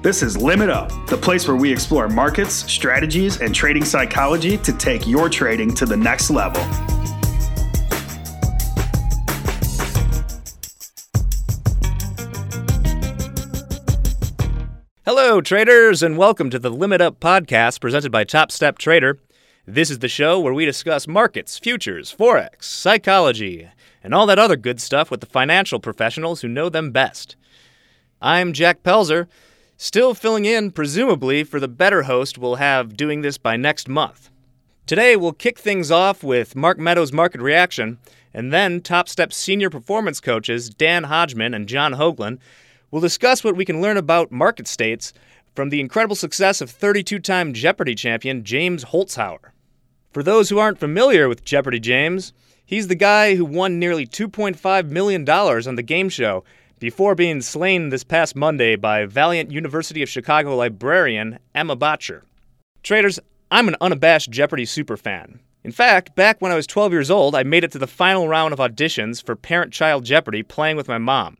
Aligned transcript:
This 0.00 0.22
is 0.22 0.36
Limit 0.36 0.70
Up, 0.70 0.92
the 1.08 1.16
place 1.16 1.48
where 1.48 1.56
we 1.56 1.72
explore 1.72 2.08
markets, 2.08 2.54
strategies, 2.54 3.40
and 3.40 3.52
trading 3.52 3.84
psychology 3.84 4.56
to 4.58 4.72
take 4.72 5.08
your 5.08 5.28
trading 5.28 5.74
to 5.74 5.86
the 5.86 5.96
next 5.96 6.30
level. 6.30 6.62
Hello, 15.04 15.40
traders, 15.40 16.04
and 16.04 16.16
welcome 16.16 16.48
to 16.50 16.60
the 16.60 16.70
Limit 16.70 17.00
Up 17.00 17.18
podcast 17.18 17.80
presented 17.80 18.12
by 18.12 18.22
Top 18.22 18.52
Step 18.52 18.78
Trader. 18.78 19.18
This 19.66 19.90
is 19.90 19.98
the 19.98 20.06
show 20.06 20.38
where 20.38 20.54
we 20.54 20.64
discuss 20.64 21.08
markets, 21.08 21.58
futures, 21.58 22.14
forex, 22.16 22.62
psychology, 22.62 23.68
and 24.04 24.14
all 24.14 24.26
that 24.26 24.38
other 24.38 24.56
good 24.56 24.80
stuff 24.80 25.10
with 25.10 25.18
the 25.18 25.26
financial 25.26 25.80
professionals 25.80 26.42
who 26.42 26.48
know 26.48 26.68
them 26.68 26.92
best. 26.92 27.34
I'm 28.22 28.52
Jack 28.52 28.84
Pelzer 28.84 29.26
Still 29.80 30.12
filling 30.12 30.44
in, 30.44 30.72
presumably, 30.72 31.44
for 31.44 31.60
the 31.60 31.68
better 31.68 32.02
host 32.02 32.36
we'll 32.36 32.56
have 32.56 32.96
doing 32.96 33.20
this 33.20 33.38
by 33.38 33.56
next 33.56 33.88
month. 33.88 34.28
Today, 34.88 35.14
we'll 35.14 35.32
kick 35.32 35.56
things 35.56 35.92
off 35.92 36.24
with 36.24 36.56
Mark 36.56 36.80
Meadows' 36.80 37.12
market 37.12 37.40
reaction, 37.40 37.98
and 38.34 38.52
then 38.52 38.80
Top 38.80 39.08
Step 39.08 39.32
senior 39.32 39.70
performance 39.70 40.18
coaches 40.18 40.68
Dan 40.68 41.04
Hodgman 41.04 41.54
and 41.54 41.68
John 41.68 41.92
Hoagland 41.92 42.40
will 42.90 43.00
discuss 43.00 43.44
what 43.44 43.54
we 43.54 43.64
can 43.64 43.80
learn 43.80 43.96
about 43.96 44.32
market 44.32 44.66
states 44.66 45.12
from 45.54 45.68
the 45.68 45.80
incredible 45.80 46.16
success 46.16 46.60
of 46.60 46.72
32 46.72 47.20
time 47.20 47.52
Jeopardy 47.52 47.94
champion 47.94 48.42
James 48.42 48.86
Holzhauer. 48.86 49.52
For 50.10 50.24
those 50.24 50.50
who 50.50 50.58
aren't 50.58 50.80
familiar 50.80 51.28
with 51.28 51.44
Jeopardy 51.44 51.78
James, 51.78 52.32
he's 52.66 52.88
the 52.88 52.96
guy 52.96 53.36
who 53.36 53.44
won 53.44 53.78
nearly 53.78 54.08
$2.5 54.08 54.90
million 54.90 55.30
on 55.30 55.76
the 55.76 55.82
game 55.84 56.08
show 56.08 56.42
before 56.78 57.14
being 57.14 57.40
slain 57.40 57.88
this 57.88 58.04
past 58.04 58.36
Monday 58.36 58.76
by 58.76 59.06
valiant 59.06 59.50
University 59.50 60.02
of 60.02 60.08
Chicago 60.08 60.56
librarian 60.56 61.38
Emma 61.54 61.76
Boettcher. 61.76 62.22
Traders, 62.82 63.18
I'm 63.50 63.68
an 63.68 63.76
unabashed 63.80 64.30
Jeopardy 64.30 64.64
superfan. 64.64 65.40
In 65.64 65.72
fact, 65.72 66.14
back 66.14 66.40
when 66.40 66.52
I 66.52 66.54
was 66.54 66.66
12 66.66 66.92
years 66.92 67.10
old, 67.10 67.34
I 67.34 67.42
made 67.42 67.64
it 67.64 67.72
to 67.72 67.78
the 67.78 67.86
final 67.86 68.28
round 68.28 68.52
of 68.52 68.58
auditions 68.58 69.22
for 69.22 69.36
Parent 69.36 69.72
Child 69.72 70.04
Jeopardy 70.04 70.42
playing 70.42 70.76
with 70.76 70.88
my 70.88 70.98
mom. 70.98 71.36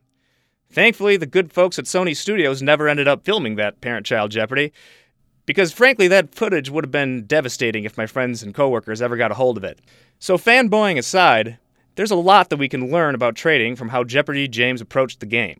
Thankfully, 0.71 1.17
the 1.17 1.25
good 1.25 1.51
folks 1.51 1.79
at 1.79 1.85
Sony 1.85 2.15
Studios 2.15 2.61
never 2.61 2.87
ended 2.87 3.07
up 3.07 3.23
filming 3.23 3.55
that 3.55 3.81
Parent 3.81 4.05
Child 4.05 4.31
Jeopardy, 4.31 4.71
because 5.45 5.71
frankly, 5.71 6.07
that 6.09 6.35
footage 6.35 6.69
would 6.69 6.83
have 6.83 6.91
been 6.91 7.25
devastating 7.25 7.85
if 7.85 7.97
my 7.97 8.05
friends 8.05 8.43
and 8.43 8.53
coworkers 8.53 9.01
ever 9.01 9.17
got 9.17 9.31
a 9.31 9.35
hold 9.35 9.57
of 9.57 9.63
it. 9.63 9.79
So, 10.19 10.37
fanboying 10.37 10.99
aside, 10.99 11.57
there's 11.99 12.11
a 12.11 12.15
lot 12.15 12.49
that 12.49 12.55
we 12.55 12.69
can 12.69 12.89
learn 12.89 13.13
about 13.13 13.35
trading 13.35 13.75
from 13.75 13.89
how 13.89 14.05
Jeopardy 14.05 14.47
James 14.47 14.79
approached 14.79 15.19
the 15.19 15.25
game. 15.25 15.59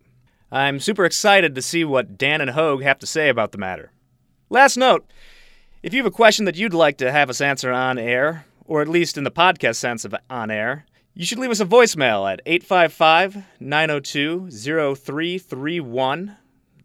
I'm 0.50 0.80
super 0.80 1.04
excited 1.04 1.54
to 1.54 1.60
see 1.60 1.84
what 1.84 2.16
Dan 2.16 2.40
and 2.40 2.52
Hoag 2.52 2.82
have 2.82 2.98
to 3.00 3.06
say 3.06 3.28
about 3.28 3.52
the 3.52 3.58
matter. 3.58 3.92
Last 4.48 4.78
note 4.78 5.04
if 5.82 5.92
you 5.92 5.98
have 5.98 6.10
a 6.10 6.10
question 6.10 6.46
that 6.46 6.56
you'd 6.56 6.72
like 6.72 6.96
to 6.96 7.12
have 7.12 7.28
us 7.28 7.42
answer 7.42 7.70
on 7.70 7.98
air, 7.98 8.46
or 8.64 8.80
at 8.80 8.88
least 8.88 9.18
in 9.18 9.24
the 9.24 9.30
podcast 9.30 9.76
sense 9.76 10.06
of 10.06 10.14
on 10.30 10.50
air, 10.50 10.86
you 11.12 11.26
should 11.26 11.38
leave 11.38 11.50
us 11.50 11.60
a 11.60 11.66
voicemail 11.66 12.32
at 12.32 12.40
855 12.46 13.44
902 13.60 14.50
0331. 14.50 16.36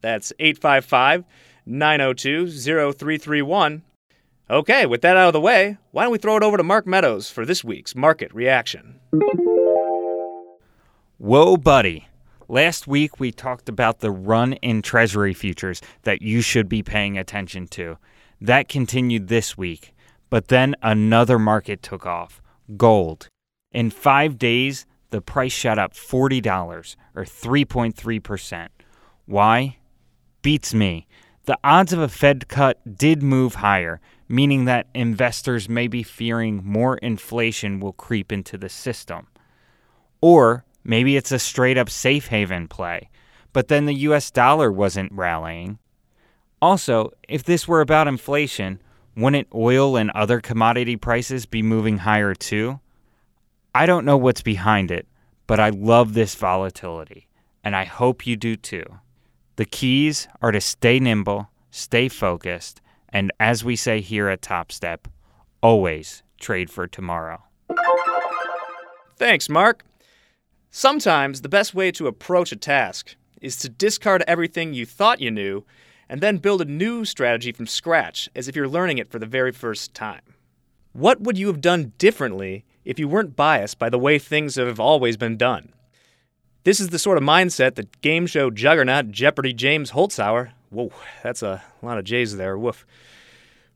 That's 0.01 0.33
855 0.37 1.23
902 1.65 2.47
0331. 2.49 3.83
Okay, 4.49 4.85
with 4.85 5.01
that 5.01 5.15
out 5.15 5.27
of 5.27 5.33
the 5.33 5.39
way, 5.39 5.77
why 5.91 6.03
don't 6.03 6.11
we 6.11 6.17
throw 6.17 6.35
it 6.35 6.43
over 6.43 6.57
to 6.57 6.63
Mark 6.63 6.85
Meadows 6.85 7.31
for 7.31 7.45
this 7.45 7.63
week's 7.63 7.95
market 7.95 8.33
reaction? 8.33 8.99
Whoa, 11.17 11.55
buddy. 11.55 12.09
Last 12.49 12.87
week 12.87 13.21
we 13.21 13.31
talked 13.31 13.69
about 13.69 13.99
the 13.99 14.11
run 14.11 14.51
in 14.53 14.81
Treasury 14.81 15.33
futures 15.33 15.81
that 16.03 16.21
you 16.21 16.41
should 16.41 16.67
be 16.67 16.83
paying 16.83 17.17
attention 17.17 17.67
to. 17.69 17.97
That 18.41 18.67
continued 18.67 19.29
this 19.29 19.57
week, 19.57 19.95
but 20.29 20.49
then 20.49 20.75
another 20.81 21.39
market 21.39 21.81
took 21.81 22.05
off 22.05 22.41
gold. 22.75 23.29
In 23.71 23.91
five 23.91 24.37
days, 24.37 24.85
the 25.11 25.21
price 25.21 25.53
shot 25.53 25.79
up 25.79 25.93
$40 25.93 26.95
or 27.15 27.23
3.3%. 27.23 28.67
Why? 29.25 29.77
Beats 30.41 30.73
me. 30.73 31.07
The 31.45 31.57
odds 31.63 31.93
of 31.93 31.99
a 31.99 32.09
Fed 32.09 32.49
cut 32.49 32.97
did 32.97 33.23
move 33.23 33.55
higher, 33.55 34.01
meaning 34.27 34.65
that 34.65 34.87
investors 34.93 35.69
may 35.69 35.87
be 35.87 36.03
fearing 36.03 36.61
more 36.65 36.97
inflation 36.97 37.79
will 37.79 37.93
creep 37.93 38.33
into 38.33 38.57
the 38.57 38.69
system. 38.69 39.27
Or 40.19 40.65
maybe 40.85 41.17
it's 41.17 41.31
a 41.33 41.39
straight 41.39 41.77
up 41.77 41.89
safe 41.89 42.27
haven 42.27 42.67
play, 42.69 43.09
but 43.51 43.67
then 43.67 43.85
the 43.85 43.95
US 43.95 44.31
dollar 44.31 44.71
wasn't 44.71 45.11
rallying. 45.11 45.79
Also, 46.61 47.11
if 47.27 47.43
this 47.43 47.67
were 47.67 47.81
about 47.81 48.07
inflation, 48.07 48.81
wouldn't 49.17 49.47
oil 49.53 49.97
and 49.97 50.11
other 50.11 50.39
commodity 50.39 50.95
prices 50.95 51.45
be 51.45 51.61
moving 51.61 51.97
higher 51.99 52.33
too? 52.33 52.79
I 53.73 53.85
don't 53.85 54.05
know 54.05 54.17
what's 54.17 54.41
behind 54.41 54.91
it, 54.91 55.07
but 55.47 55.59
I 55.59 55.69
love 55.69 56.13
this 56.13 56.35
volatility, 56.35 57.27
and 57.63 57.75
I 57.75 57.83
hope 57.83 58.25
you 58.25 58.35
do 58.35 58.55
too. 58.55 58.85
The 59.57 59.65
keys 59.65 60.27
are 60.41 60.51
to 60.51 60.61
stay 60.61 60.99
nimble, 60.99 61.49
stay 61.71 62.07
focused, 62.09 62.81
and 63.09 63.31
as 63.39 63.63
we 63.63 63.75
say 63.75 64.01
here 64.01 64.27
at 64.27 64.41
Top 64.41 64.71
Step, 64.71 65.07
always 65.61 66.23
trade 66.39 66.69
for 66.69 66.87
tomorrow. 66.87 67.41
Thanks, 69.17 69.47
Mark. 69.47 69.85
Sometimes 70.77 71.39
the 71.39 71.47
best 71.47 71.73
way 71.73 71.89
to 71.93 72.05
approach 72.05 72.51
a 72.51 72.57
task 72.57 73.15
is 73.39 73.55
to 73.59 73.69
discard 73.69 74.25
everything 74.27 74.73
you 74.73 74.85
thought 74.85 75.21
you 75.21 75.31
knew 75.31 75.63
and 76.09 76.19
then 76.19 76.35
build 76.35 76.59
a 76.61 76.65
new 76.65 77.05
strategy 77.05 77.53
from 77.53 77.65
scratch 77.65 78.27
as 78.35 78.49
if 78.49 78.57
you're 78.57 78.67
learning 78.67 78.97
it 78.97 79.09
for 79.09 79.17
the 79.17 79.25
very 79.25 79.53
first 79.53 79.93
time. 79.93 80.19
What 80.91 81.21
would 81.21 81.37
you 81.37 81.47
have 81.47 81.61
done 81.61 81.93
differently 81.97 82.65
if 82.83 82.99
you 82.99 83.07
weren't 83.07 83.37
biased 83.37 83.79
by 83.79 83.89
the 83.89 83.97
way 83.97 84.19
things 84.19 84.55
have 84.55 84.77
always 84.77 85.15
been 85.15 85.37
done? 85.37 85.71
This 86.65 86.81
is 86.81 86.89
the 86.89 86.99
sort 86.99 87.17
of 87.17 87.23
mindset 87.23 87.75
that 87.75 88.01
game 88.01 88.27
show 88.27 88.49
juggernaut 88.49 89.11
Jeopardy 89.11 89.53
James 89.53 89.91
Holzhauer, 89.91 90.51
whoa, 90.71 90.91
that's 91.23 91.41
a 91.41 91.63
lot 91.81 91.97
of 91.97 92.03
J's 92.03 92.35
there, 92.35 92.57
woof, 92.57 92.85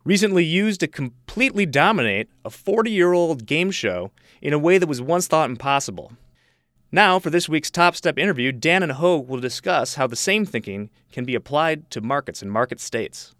recently 0.03 0.43
used 0.43 0.81
to 0.81 0.87
completely 0.89 1.65
dominate 1.65 2.27
a 2.43 2.49
40 2.49 2.91
year 2.91 3.13
old 3.13 3.45
game 3.45 3.71
show 3.71 4.11
in 4.41 4.51
a 4.51 4.59
way 4.59 4.77
that 4.77 4.87
was 4.87 5.01
once 5.01 5.27
thought 5.27 5.49
impossible. 5.49 6.11
Now, 6.91 7.19
for 7.19 7.29
this 7.29 7.47
week's 7.47 7.69
Top 7.69 7.95
Step 7.95 8.17
interview, 8.17 8.51
Dan 8.51 8.81
and 8.81 8.93
Ho 8.93 9.17
will 9.17 9.39
discuss 9.39 9.95
how 9.95 10.07
the 10.07 10.15
same 10.15 10.45
thinking 10.45 10.89
can 11.11 11.23
be 11.23 11.35
applied 11.35 11.89
to 11.91 12.01
markets 12.01 12.41
and 12.41 12.51
market 12.51 12.79
states. 12.79 13.35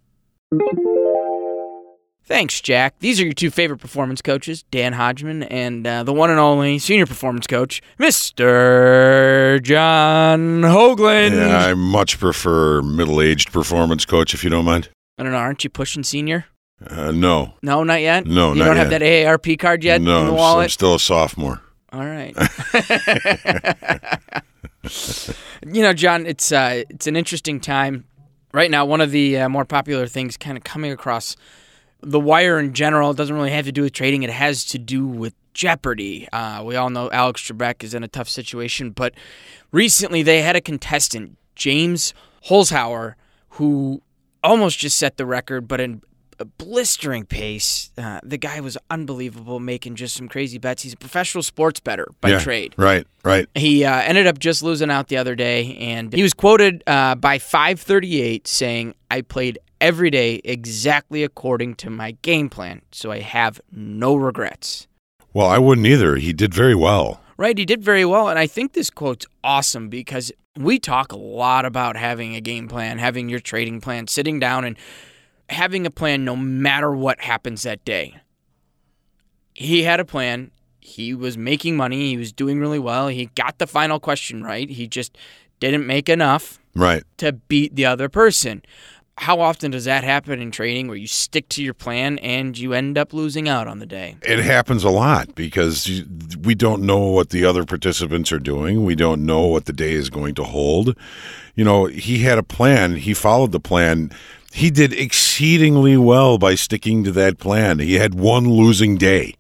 Thanks, 2.24 2.62
Jack. 2.62 3.00
These 3.00 3.20
are 3.20 3.24
your 3.24 3.34
two 3.34 3.50
favorite 3.50 3.80
performance 3.80 4.22
coaches, 4.22 4.62
Dan 4.70 4.94
Hodgman 4.94 5.42
and 5.44 5.88
uh, 5.88 6.04
the 6.04 6.14
one 6.14 6.30
and 6.30 6.40
only 6.40 6.78
senior 6.78 7.08
performance 7.08 7.48
coach, 7.48 7.82
Mr. 7.98 9.60
John 9.64 10.62
Hoagland. 10.62 11.32
Yeah, 11.32 11.58
I 11.58 11.74
much 11.74 12.20
prefer 12.20 12.84
middle 12.84 13.20
aged 13.20 13.52
performance 13.52 14.06
coach, 14.06 14.36
if 14.36 14.44
you 14.44 14.52
don't 14.52 14.66
mind. 14.66 14.90
I 15.18 15.24
don't 15.24 15.32
know. 15.32 15.40
Aren't 15.40 15.64
you 15.64 15.72
pushing 15.72 16.04
senior? 16.04 16.46
Uh, 16.86 17.10
no. 17.10 17.56
No, 17.64 17.84
not 17.84 18.02
yet. 18.02 18.28
No, 18.28 18.54
you 18.54 18.60
not 18.60 18.66
don't 18.66 18.78
have 18.78 18.92
that 18.92 19.02
AARP 19.02 19.58
card 19.58 19.84
yet 19.84 20.00
no, 20.00 20.20
in 20.20 20.26
the 20.28 20.32
I'm, 20.34 20.38
wallet. 20.38 20.64
I'm 20.66 20.70
still 20.70 20.94
a 20.94 21.00
sophomore. 21.00 21.64
All 21.92 22.06
right. 22.06 22.36
you 25.66 25.82
know, 25.82 25.94
John, 25.94 26.26
it's 26.26 26.52
uh, 26.52 26.84
it's 26.90 27.08
an 27.08 27.16
interesting 27.16 27.60
time 27.60 28.06
right 28.54 28.72
now. 28.72 28.86
One 28.86 29.02
of 29.02 29.12
the 29.12 29.38
uh, 29.38 29.50
more 29.50 29.66
popular 29.66 30.08
things, 30.08 30.38
kind 30.38 30.58
of 30.58 30.64
coming 30.64 30.92
across 30.92 31.36
the 32.02 32.20
wire 32.20 32.60
in 32.60 32.74
general, 32.74 33.12
it 33.12 33.18
doesn't 33.18 33.36
really 33.36 33.52
have 33.52 33.66
to 33.66 33.72
do 33.72 33.84
with 33.84 33.94
trading. 33.94 34.24
It 34.24 34.30
has 34.30 34.64
to 34.66 34.78
do 34.78 35.06
with 35.06 35.34
Jeopardy. 35.54 36.30
Uh, 36.32 36.64
we 36.64 36.76
all 36.76 36.90
know 36.90 37.10
Alex 37.12 37.42
Trebek 37.42 37.84
is 37.84 37.94
in 37.94 38.04
a 38.04 38.08
tough 38.08 38.30
situation, 38.30 38.92
but 38.92 39.14
recently 39.72 40.24
they 40.24 40.42
had 40.42 40.56
a 40.56 40.62
contestant, 40.62 41.38
James 41.56 42.14
Holzhauer, 42.48 43.16
who 43.50 44.02
almost 44.42 44.80
just 44.80 44.98
set 44.98 45.18
the 45.18 45.26
record, 45.26 45.68
but 45.68 45.82
in 45.82 46.02
a 46.40 46.46
blistering 46.46 47.26
pace. 47.26 47.92
Uh, 47.98 48.20
the 48.24 48.38
guy 48.38 48.60
was 48.62 48.78
unbelievable, 48.90 49.60
making 49.60 49.96
just 49.96 50.16
some 50.16 50.28
crazy 50.28 50.58
bets. 50.58 50.84
He's 50.84 50.94
a 50.94 50.98
professional 50.98 51.44
sports 51.44 51.80
bettor 51.80 52.08
by 52.22 52.30
yeah, 52.30 52.40
trade. 52.40 52.74
Right, 52.78 53.06
right. 53.24 53.48
He 53.56 53.84
uh, 53.84 54.02
ended 54.02 54.26
up 54.28 54.40
just 54.40 54.64
losing 54.64 54.90
out 54.90 55.10
the 55.10 55.18
other 55.18 55.36
day, 55.36 55.76
and 55.78 56.14
he 56.14 56.24
was 56.24 56.34
quoted 56.34 56.84
uh, 56.88 57.16
by 57.16 57.40
538 57.40 58.48
saying, 58.48 58.96
I 59.12 59.22
played 59.22 59.60
every 59.82 60.10
day 60.10 60.42
exactly 60.44 61.24
according 61.24 61.76
to 61.76 61.90
my 61.90 62.12
game 62.22 62.50
plan, 62.50 62.82
so 62.92 63.12
I 63.12 63.20
have 63.20 63.60
no 63.72 64.16
regrets. 64.16 64.88
Well, 65.34 65.48
I 65.48 65.58
wouldn't 65.58 65.88
either. 65.88 66.16
He 66.16 66.34
did 66.34 66.54
very 66.54 66.76
well. 66.76 67.22
Right, 67.38 67.58
he 67.58 67.66
did 67.66 67.84
very 67.84 68.04
well, 68.04 68.28
and 68.28 68.38
I 68.38 68.48
think 68.48 68.74
this 68.74 68.90
quote's 68.90 69.26
awesome 69.44 69.88
because 69.88 70.32
we 70.58 70.78
talk 70.78 71.14
a 71.14 71.18
lot 71.18 71.64
about 71.64 71.96
having 71.96 72.36
a 72.36 72.42
game 72.42 72.68
plan, 72.68 72.98
having 72.98 73.30
your 73.30 73.40
trading 73.40 73.80
plan, 73.80 74.08
sitting 74.08 74.40
down 74.40 74.66
and 74.66 74.78
having 75.50 75.86
a 75.86 75.92
plan 75.92 76.24
no 76.24 76.36
matter 76.36 76.92
what 76.92 77.20
happens 77.22 77.64
that 77.64 77.84
day. 77.86 78.16
He 79.54 79.84
had 79.84 80.00
a 80.00 80.06
plan. 80.06 80.52
He 80.80 81.14
was 81.14 81.38
making 81.38 81.76
money. 81.76 82.10
He 82.10 82.18
was 82.18 82.32
doing 82.32 82.60
really 82.60 82.80
well. 82.80 83.08
He 83.08 83.28
got 83.36 83.58
the 83.58 83.68
final 83.68 84.00
question 84.00 84.44
right. 84.44 84.70
He 84.70 84.88
just 84.88 85.18
didn't 85.60 85.86
make 85.86 86.10
enough. 86.10 86.60
Right. 86.76 87.04
to 87.18 87.34
beat 87.34 87.76
the 87.76 87.86
other 87.86 88.08
person. 88.08 88.62
How 89.18 89.42
often 89.42 89.72
does 89.72 89.84
that 89.84 90.06
happen 90.06 90.40
in 90.40 90.50
trading 90.50 90.88
where 90.88 90.96
you 90.96 91.08
stick 91.08 91.50
to 91.50 91.64
your 91.64 91.74
plan 91.74 92.20
and 92.20 92.58
you 92.58 92.72
end 92.74 92.98
up 92.98 93.12
losing 93.12 93.50
out 93.50 93.68
on 93.68 93.80
the 93.80 93.86
day? 93.86 94.16
It 94.22 94.40
happens 94.40 94.86
a 94.86 94.90
lot 94.90 95.36
because 95.36 95.90
we 96.42 96.56
don't 96.56 96.84
know 96.84 97.00
what 97.00 97.32
the 97.32 97.44
other 97.44 97.66
participants 97.66 98.32
are 98.32 98.40
doing. 98.40 98.86
We 98.86 98.96
don't 98.96 99.26
know 99.26 99.46
what 99.48 99.66
the 99.66 99.74
day 99.74 99.92
is 99.92 100.10
going 100.10 100.36
to 100.36 100.46
hold. 100.46 100.96
You 101.56 101.66
know, 101.66 101.86
he 101.88 102.20
had 102.20 102.38
a 102.38 102.44
plan, 102.44 102.96
he 102.96 103.14
followed 103.14 103.52
the 103.52 103.60
plan. 103.60 104.12
He 104.52 104.72
did 104.72 104.94
exceedingly 104.94 105.98
well 105.98 106.38
by 106.38 106.56
sticking 106.56 107.04
to 107.04 107.12
that 107.14 107.38
plan. 107.38 107.80
He 107.80 107.96
had 107.96 108.14
one 108.16 108.50
losing 108.50 108.98
day. 108.98 109.36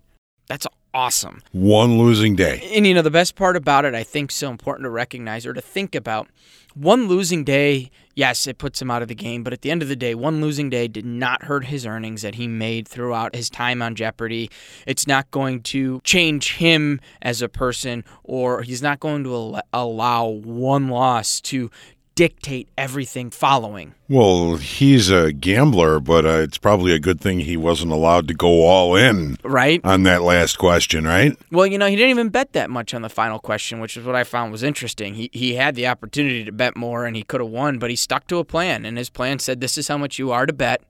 That's 0.47 0.67
awesome. 0.93 1.41
One 1.51 1.97
losing 1.97 2.35
day. 2.35 2.69
And 2.73 2.85
you 2.85 2.93
know, 2.93 3.01
the 3.01 3.11
best 3.11 3.35
part 3.35 3.55
about 3.55 3.85
it, 3.85 3.95
I 3.95 4.03
think, 4.03 4.31
so 4.31 4.49
important 4.49 4.85
to 4.85 4.89
recognize 4.89 5.45
or 5.45 5.53
to 5.53 5.61
think 5.61 5.95
about. 5.95 6.27
One 6.75 7.07
losing 7.07 7.43
day, 7.43 7.89
yes, 8.15 8.45
it 8.45 8.59
puts 8.59 8.81
him 8.81 8.91
out 8.91 9.01
of 9.01 9.07
the 9.07 9.15
game, 9.15 9.43
but 9.43 9.53
at 9.53 9.63
the 9.63 9.71
end 9.71 9.81
of 9.81 9.87
the 9.87 9.95
day, 9.95 10.13
one 10.13 10.39
losing 10.39 10.69
day 10.69 10.87
did 10.87 11.05
not 11.05 11.43
hurt 11.43 11.65
his 11.65 11.85
earnings 11.85 12.21
that 12.21 12.35
he 12.35 12.47
made 12.47 12.87
throughout 12.87 13.35
his 13.35 13.49
time 13.49 13.81
on 13.81 13.95
Jeopardy. 13.95 14.51
It's 14.85 15.07
not 15.07 15.29
going 15.31 15.61
to 15.63 15.99
change 16.03 16.53
him 16.55 17.01
as 17.21 17.41
a 17.41 17.49
person, 17.49 18.05
or 18.23 18.61
he's 18.61 18.83
not 18.83 18.99
going 18.99 19.23
to 19.23 19.33
al- 19.33 19.61
allow 19.73 20.27
one 20.27 20.89
loss 20.89 21.41
to 21.41 21.71
dictate 22.19 22.67
everything 22.77 23.29
following. 23.29 23.95
Well, 24.09 24.57
he's 24.57 25.09
a 25.09 25.31
gambler, 25.31 26.01
but 26.01 26.25
uh, 26.25 26.39
it's 26.39 26.57
probably 26.57 26.91
a 26.91 26.99
good 26.99 27.21
thing 27.21 27.39
he 27.39 27.55
wasn't 27.55 27.93
allowed 27.93 28.27
to 28.27 28.33
go 28.33 28.65
all 28.65 28.93
in 28.97 29.37
Right? 29.41 29.79
on 29.85 30.03
that 30.03 30.21
last 30.21 30.57
question, 30.57 31.05
right? 31.05 31.37
Well, 31.49 31.65
you 31.65 31.77
know, 31.77 31.87
he 31.87 31.95
didn't 31.95 32.09
even 32.09 32.27
bet 32.27 32.51
that 32.51 32.69
much 32.69 32.93
on 32.93 33.03
the 33.03 33.09
final 33.09 33.39
question, 33.39 33.79
which 33.79 33.95
is 33.95 34.03
what 34.05 34.15
I 34.17 34.25
found 34.25 34.51
was 34.51 34.63
interesting. 34.63 35.13
He 35.13 35.29
he 35.31 35.53
had 35.55 35.75
the 35.75 35.87
opportunity 35.87 36.43
to 36.43 36.51
bet 36.51 36.75
more 36.75 37.05
and 37.05 37.15
he 37.15 37.23
could 37.23 37.39
have 37.39 37.49
won, 37.49 37.79
but 37.79 37.89
he 37.89 37.95
stuck 37.95 38.27
to 38.27 38.39
a 38.39 38.43
plan 38.43 38.83
and 38.83 38.97
his 38.97 39.09
plan 39.09 39.39
said 39.39 39.61
this 39.61 39.77
is 39.77 39.87
how 39.87 39.97
much 39.97 40.19
you 40.19 40.29
are 40.29 40.45
to 40.45 40.51
bet 40.51 40.81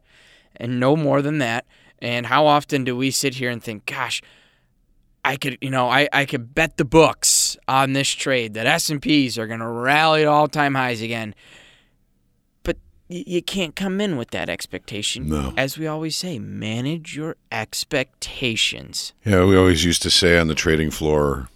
and 0.55 0.79
no 0.79 0.95
more 0.95 1.21
than 1.21 1.37
that. 1.37 1.67
And 1.99 2.25
how 2.25 2.47
often 2.47 2.83
do 2.83 2.97
we 2.97 3.11
sit 3.11 3.35
here 3.35 3.51
and 3.51 3.61
think, 3.61 3.85
gosh, 3.85 4.23
I 5.23 5.35
could, 5.35 5.59
you 5.61 5.69
know, 5.69 5.89
I, 5.89 6.09
I 6.11 6.25
could 6.25 6.55
bet 6.55 6.77
the 6.77 6.85
books 6.85 7.38
on 7.69 7.93
this 7.93 8.09
trade 8.09 8.55
that 8.55 8.65
S&Ps 8.65 9.37
are 9.37 9.45
going 9.47 9.59
to 9.59 9.67
rally 9.67 10.23
to 10.23 10.27
all-time 10.29 10.73
highs 10.73 11.01
again. 11.01 11.35
But 12.63 12.77
y- 13.07 13.23
you 13.27 13.41
can't 13.43 13.75
come 13.75 14.01
in 14.01 14.17
with 14.17 14.31
that 14.31 14.49
expectation. 14.49 15.29
No. 15.29 15.53
As 15.55 15.77
we 15.77 15.85
always 15.85 16.15
say, 16.15 16.39
manage 16.39 17.15
your 17.15 17.35
expectations. 17.51 19.13
Yeah, 19.23 19.45
we 19.45 19.55
always 19.55 19.85
used 19.85 20.01
to 20.01 20.09
say 20.09 20.39
on 20.39 20.47
the 20.47 20.55
trading 20.55 20.89
floor, 20.89 21.47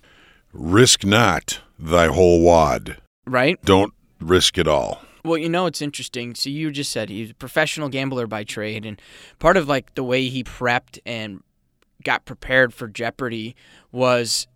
risk 0.53 1.03
not 1.03 1.61
thy 1.79 2.07
whole 2.07 2.41
wad. 2.41 2.97
Right? 3.25 3.59
Don't 3.63 3.93
risk 4.19 4.57
it 4.57 4.67
all. 4.67 5.01
Well, 5.25 5.37
you 5.37 5.49
know, 5.49 5.65
it's 5.65 5.81
interesting. 5.81 6.35
So 6.35 6.49
you 6.49 6.69
just 6.69 6.91
said 6.91 7.09
he's 7.09 7.31
a 7.31 7.35
professional 7.35 7.89
gambler 7.89 8.27
by 8.27 8.43
trade, 8.43 8.85
and 8.85 9.01
part 9.39 9.57
of 9.57 9.67
like 9.67 9.95
the 9.95 10.03
way 10.03 10.27
he 10.27 10.43
prepped 10.43 10.99
and 11.05 11.41
got 12.03 12.25
prepared 12.25 12.73
for 12.73 12.87
Jeopardy 12.89 13.55
was 13.91 14.47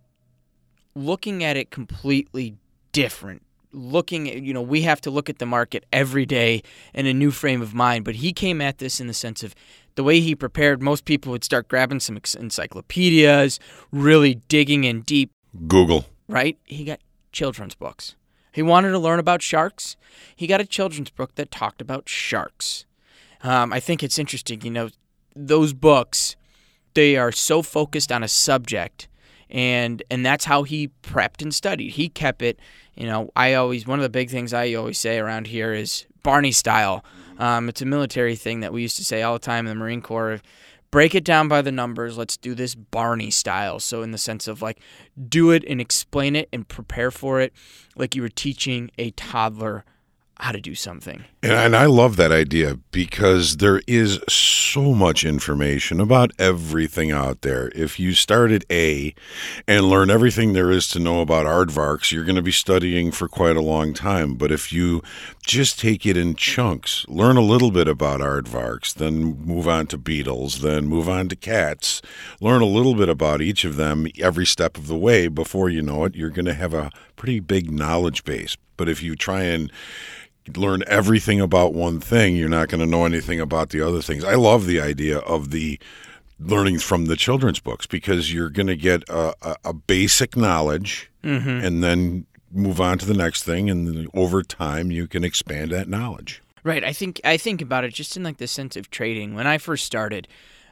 looking 0.98 1.44
at 1.44 1.56
it 1.56 1.70
completely 1.70 2.56
different. 2.92 3.42
Looking 3.72 4.28
at, 4.28 4.42
you 4.42 4.54
know, 4.54 4.62
we 4.62 4.82
have 4.82 5.00
to 5.02 5.10
look 5.10 5.28
at 5.28 5.38
the 5.38 5.46
market 5.46 5.84
every 5.92 6.26
day 6.26 6.62
in 6.94 7.06
a 7.06 7.12
new 7.12 7.30
frame 7.30 7.62
of 7.62 7.74
mind, 7.74 8.04
but 8.04 8.16
he 8.16 8.32
came 8.32 8.60
at 8.60 8.78
this 8.78 8.98
in 8.98 9.06
the 9.06 9.14
sense 9.14 9.42
of 9.42 9.54
the 9.94 10.02
way 10.02 10.20
he 10.20 10.34
prepared. 10.34 10.82
Most 10.82 11.04
people 11.04 11.32
would 11.32 11.44
start 11.44 11.68
grabbing 11.68 12.00
some 12.00 12.16
encyclopedias, 12.16 13.60
really 13.92 14.36
digging 14.48 14.84
in 14.84 15.02
deep, 15.02 15.30
Google. 15.66 16.06
right? 16.28 16.58
He 16.64 16.84
got 16.84 17.00
children's 17.30 17.74
books. 17.74 18.16
He 18.52 18.62
wanted 18.62 18.90
to 18.90 18.98
learn 18.98 19.20
about 19.20 19.42
sharks. 19.42 19.96
He 20.34 20.46
got 20.46 20.60
a 20.60 20.66
children's 20.66 21.10
book 21.10 21.34
that 21.36 21.50
talked 21.50 21.80
about 21.80 22.08
sharks. 22.08 22.86
Um, 23.42 23.72
I 23.72 23.80
think 23.80 24.02
it's 24.02 24.18
interesting, 24.18 24.62
you 24.62 24.70
know, 24.70 24.88
those 25.36 25.72
books, 25.72 26.34
they 26.94 27.16
are 27.16 27.30
so 27.30 27.62
focused 27.62 28.10
on 28.10 28.24
a 28.24 28.28
subject, 28.28 29.08
and 29.50 30.02
and 30.10 30.24
that's 30.24 30.44
how 30.44 30.62
he 30.62 30.90
prepped 31.02 31.42
and 31.42 31.54
studied. 31.54 31.90
He 31.90 32.08
kept 32.08 32.42
it, 32.42 32.58
you 32.94 33.06
know. 33.06 33.30
I 33.36 33.54
always 33.54 33.86
one 33.86 33.98
of 33.98 34.02
the 34.02 34.08
big 34.08 34.30
things 34.30 34.52
I 34.52 34.74
always 34.74 34.98
say 34.98 35.18
around 35.18 35.46
here 35.46 35.72
is 35.72 36.06
Barney 36.22 36.52
style. 36.52 37.04
Um, 37.38 37.68
it's 37.68 37.82
a 37.82 37.86
military 37.86 38.36
thing 38.36 38.60
that 38.60 38.72
we 38.72 38.82
used 38.82 38.96
to 38.96 39.04
say 39.04 39.22
all 39.22 39.34
the 39.34 39.38
time 39.38 39.66
in 39.66 39.70
the 39.70 39.74
Marine 39.82 40.02
Corps. 40.02 40.40
Break 40.90 41.14
it 41.14 41.22
down 41.22 41.48
by 41.48 41.60
the 41.60 41.70
numbers. 41.70 42.16
Let's 42.16 42.38
do 42.38 42.54
this 42.54 42.74
Barney 42.74 43.30
style. 43.30 43.78
So, 43.78 44.02
in 44.02 44.10
the 44.10 44.18
sense 44.18 44.48
of 44.48 44.62
like, 44.62 44.80
do 45.28 45.50
it 45.50 45.62
and 45.68 45.80
explain 45.80 46.34
it 46.34 46.48
and 46.52 46.66
prepare 46.66 47.10
for 47.10 47.40
it 47.40 47.52
like 47.94 48.14
you 48.14 48.22
were 48.22 48.30
teaching 48.30 48.90
a 48.98 49.10
toddler 49.10 49.84
how 50.40 50.52
to 50.52 50.60
do 50.60 50.74
something. 50.74 51.24
And, 51.42 51.52
and 51.52 51.76
I 51.76 51.86
love 51.86 52.16
that 52.16 52.30
idea 52.30 52.78
because 52.92 53.56
there 53.56 53.82
is 53.88 54.20
so 54.28 54.94
much 54.94 55.24
information 55.24 56.00
about 56.00 56.30
everything 56.38 57.10
out 57.10 57.42
there. 57.42 57.72
If 57.74 57.98
you 57.98 58.14
start 58.14 58.52
at 58.52 58.64
A 58.70 59.14
and 59.66 59.88
learn 59.88 60.10
everything 60.10 60.52
there 60.52 60.70
is 60.70 60.88
to 60.90 61.00
know 61.00 61.20
about 61.20 61.46
aardvarks, 61.46 62.12
you're 62.12 62.24
going 62.24 62.36
to 62.36 62.42
be 62.42 62.52
studying 62.52 63.10
for 63.10 63.28
quite 63.28 63.56
a 63.56 63.60
long 63.60 63.94
time. 63.94 64.34
But 64.34 64.52
if 64.52 64.72
you 64.72 65.02
just 65.44 65.80
take 65.80 66.06
it 66.06 66.16
in 66.16 66.36
chunks, 66.36 67.04
learn 67.08 67.36
a 67.36 67.42
little 67.42 67.72
bit 67.72 67.88
about 67.88 68.20
aardvarks, 68.20 68.94
then 68.94 69.44
move 69.44 69.66
on 69.66 69.88
to 69.88 69.98
beetles, 69.98 70.60
then 70.60 70.86
move 70.86 71.08
on 71.08 71.28
to 71.30 71.36
cats, 71.36 72.00
learn 72.40 72.62
a 72.62 72.66
little 72.66 72.94
bit 72.94 73.08
about 73.08 73.42
each 73.42 73.64
of 73.64 73.76
them 73.76 74.06
every 74.20 74.46
step 74.46 74.76
of 74.76 74.86
the 74.86 74.96
way, 74.96 75.26
before 75.26 75.68
you 75.68 75.82
know 75.82 76.04
it, 76.04 76.14
you're 76.14 76.30
going 76.30 76.44
to 76.44 76.54
have 76.54 76.74
a 76.74 76.90
pretty 77.16 77.40
big 77.40 77.70
knowledge 77.70 78.24
base. 78.24 78.56
But 78.76 78.88
if 78.88 79.02
you 79.02 79.16
try 79.16 79.42
and 79.42 79.72
learn 80.56 80.82
everything 80.86 81.40
about 81.40 81.74
one 81.74 82.00
thing, 82.00 82.36
you're 82.36 82.48
not 82.48 82.68
going 82.68 82.80
to 82.80 82.86
know 82.86 83.04
anything 83.04 83.40
about 83.40 83.70
the 83.70 83.80
other 83.80 84.02
things. 84.02 84.24
I 84.24 84.34
love 84.34 84.66
the 84.66 84.80
idea 84.80 85.18
of 85.18 85.50
the 85.50 85.78
learning 86.40 86.78
from 86.78 87.06
the 87.06 87.16
children's 87.16 87.60
books 87.60 87.86
because 87.86 88.32
you're 88.32 88.50
going 88.50 88.68
to 88.68 88.76
get 88.76 89.08
a, 89.08 89.34
a, 89.42 89.56
a 89.66 89.72
basic 89.72 90.36
knowledge 90.36 91.10
mm-hmm. 91.22 91.48
and 91.48 91.82
then 91.82 92.26
move 92.52 92.80
on 92.80 92.98
to 92.98 93.06
the 93.06 93.14
next 93.14 93.42
thing, 93.42 93.68
and 93.68 94.08
over 94.14 94.42
time 94.42 94.90
you 94.90 95.06
can 95.06 95.24
expand 95.24 95.70
that 95.70 95.88
knowledge. 95.88 96.42
Right. 96.64 96.84
I 96.84 96.92
think 96.92 97.20
I 97.24 97.36
think 97.36 97.62
about 97.62 97.84
it 97.84 97.94
just 97.94 98.16
in 98.16 98.22
like 98.22 98.38
the 98.38 98.46
sense 98.46 98.76
of 98.76 98.90
trading. 98.90 99.34
When 99.34 99.46
I 99.46 99.58
first 99.58 99.84
started, 99.84 100.28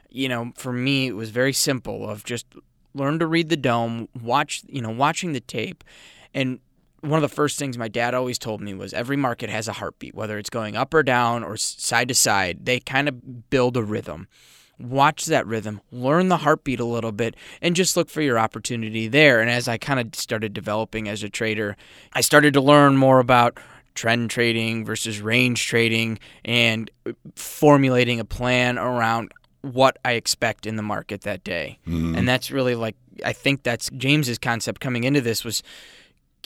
you 0.09 0.27
know, 0.29 0.51
for 0.55 0.73
me 0.73 1.07
it 1.07 1.15
was 1.15 1.29
very 1.29 1.53
simple 1.53 2.09
of 2.09 2.23
just 2.23 2.45
learn 2.93 3.19
to 3.19 3.27
read 3.27 3.49
the 3.49 3.57
DOM, 3.57 4.07
watch, 4.21 4.63
you 4.67 4.81
know, 4.81 4.89
watching 4.89 5.33
the 5.33 5.39
tape. 5.39 5.83
And 6.33 6.59
one 7.01 7.17
of 7.23 7.29
the 7.29 7.35
first 7.35 7.59
things 7.59 7.77
my 7.77 7.87
dad 7.87 8.13
always 8.13 8.39
told 8.39 8.61
me 8.61 8.73
was 8.73 8.93
every 8.93 9.17
market 9.17 9.49
has 9.49 9.67
a 9.67 9.73
heartbeat, 9.73 10.15
whether 10.15 10.37
it's 10.37 10.49
going 10.49 10.75
up 10.75 10.93
or 10.93 11.03
down 11.03 11.43
or 11.43 11.57
side 11.57 12.07
to 12.07 12.15
side. 12.15 12.65
They 12.65 12.79
kind 12.79 13.07
of 13.07 13.49
build 13.49 13.77
a 13.77 13.83
rhythm. 13.83 14.27
Watch 14.79 15.25
that 15.25 15.47
rhythm, 15.47 15.81
learn 15.91 16.27
the 16.27 16.37
heartbeat 16.37 16.79
a 16.79 16.85
little 16.85 17.11
bit, 17.11 17.35
and 17.63 17.75
just 17.75 17.97
look 17.97 18.11
for 18.11 18.21
your 18.21 18.37
opportunity 18.37 19.07
there. 19.07 19.41
And 19.41 19.49
as 19.49 19.67
I 19.67 19.79
kind 19.79 19.99
of 19.99 20.13
started 20.13 20.53
developing 20.53 21.07
as 21.07 21.23
a 21.23 21.29
trader, 21.29 21.75
I 22.13 22.21
started 22.21 22.53
to 22.53 22.61
learn 22.61 22.95
more 22.95 23.19
about 23.19 23.59
trend 23.95 24.29
trading 24.29 24.85
versus 24.85 25.19
range 25.19 25.65
trading 25.65 26.19
and 26.45 26.91
uh, 27.07 27.13
formulating 27.35 28.19
a 28.19 28.25
plan 28.25 28.77
around 28.77 29.31
what 29.61 29.97
I 30.05 30.13
expect 30.13 30.67
in 30.67 30.75
the 30.75 30.83
market 30.83 31.21
that 31.21 31.43
day. 31.43 31.79
Mm-hmm. 31.87 32.15
And 32.15 32.29
that's 32.29 32.51
really 32.51 32.75
like 32.75 32.95
I 33.25 33.33
think 33.33 33.63
that's 33.63 33.89
James's 33.97 34.37
concept 34.37 34.79
coming 34.79 35.03
into 35.03 35.21
this 35.21 35.43
was 35.43 35.63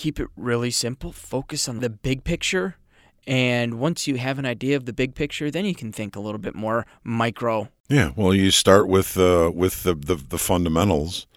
keep 0.01 0.19
it 0.19 0.27
really 0.35 0.71
simple, 0.71 1.11
focus 1.11 1.69
on 1.69 1.79
the 1.79 1.89
big 1.89 2.23
picture, 2.23 2.75
and 3.27 3.75
once 3.75 4.07
you 4.07 4.17
have 4.17 4.39
an 4.39 4.47
idea 4.47 4.75
of 4.75 4.85
the 4.85 4.93
big 4.93 5.13
picture, 5.13 5.51
then 5.51 5.63
you 5.63 5.75
can 5.75 5.91
think 5.91 6.15
a 6.15 6.19
little 6.19 6.39
bit 6.39 6.55
more 6.55 6.87
micro. 7.03 7.69
Yeah, 7.87 8.09
well, 8.15 8.33
you 8.33 8.49
start 8.49 8.87
with 8.87 9.15
uh, 9.15 9.51
with 9.53 9.83
the, 9.83 9.93
the 9.93 10.15
the 10.15 10.39
fundamentals, 10.39 11.27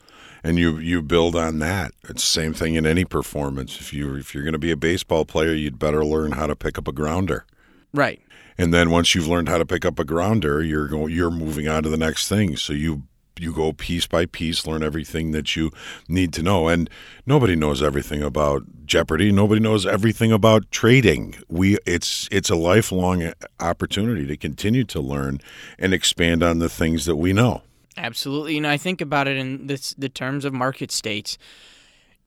and 0.42 0.58
you 0.58 0.78
you 0.78 1.02
build 1.02 1.36
on 1.36 1.58
that. 1.58 1.92
It's 2.08 2.24
the 2.24 2.40
same 2.40 2.54
thing 2.54 2.74
in 2.74 2.86
any 2.86 3.04
performance. 3.04 3.78
If 3.78 3.92
you 3.92 4.14
if 4.14 4.34
you're 4.34 4.44
going 4.44 4.54
to 4.54 4.58
be 4.58 4.70
a 4.70 4.78
baseball 4.78 5.26
player, 5.26 5.52
you'd 5.52 5.78
better 5.78 6.02
learn 6.02 6.32
how 6.32 6.46
to 6.46 6.56
pick 6.56 6.78
up 6.78 6.88
a 6.88 6.92
grounder. 6.92 7.44
Right. 7.92 8.22
And 8.56 8.72
then 8.72 8.88
once 8.88 9.14
you've 9.14 9.28
learned 9.28 9.50
how 9.50 9.58
to 9.58 9.66
pick 9.66 9.84
up 9.84 9.98
a 9.98 10.04
grounder, 10.04 10.62
you're 10.62 10.88
going 10.88 11.12
you're 11.12 11.30
moving 11.30 11.68
on 11.68 11.82
to 11.82 11.90
the 11.90 11.98
next 11.98 12.28
thing. 12.28 12.56
So 12.56 12.72
you 12.72 13.02
you 13.38 13.52
go 13.52 13.72
piece 13.72 14.06
by 14.06 14.26
piece, 14.26 14.66
learn 14.66 14.82
everything 14.82 15.32
that 15.32 15.56
you 15.56 15.70
need 16.08 16.32
to 16.34 16.42
know. 16.42 16.68
And 16.68 16.88
nobody 17.26 17.56
knows 17.56 17.82
everything 17.82 18.22
about 18.22 18.62
Jeopardy. 18.86 19.32
Nobody 19.32 19.60
knows 19.60 19.86
everything 19.86 20.32
about 20.32 20.70
trading. 20.70 21.36
We 21.48 21.78
it's 21.86 22.28
it's 22.30 22.50
a 22.50 22.56
lifelong 22.56 23.32
opportunity 23.60 24.26
to 24.26 24.36
continue 24.36 24.84
to 24.84 25.00
learn 25.00 25.40
and 25.78 25.94
expand 25.94 26.42
on 26.42 26.58
the 26.58 26.68
things 26.68 27.06
that 27.06 27.16
we 27.16 27.32
know. 27.32 27.62
Absolutely. 27.96 28.56
and 28.56 28.66
I 28.66 28.76
think 28.76 29.00
about 29.00 29.28
it 29.28 29.36
in 29.36 29.66
this, 29.66 29.94
the 29.94 30.08
terms 30.08 30.44
of 30.44 30.52
market 30.52 30.90
states. 30.90 31.38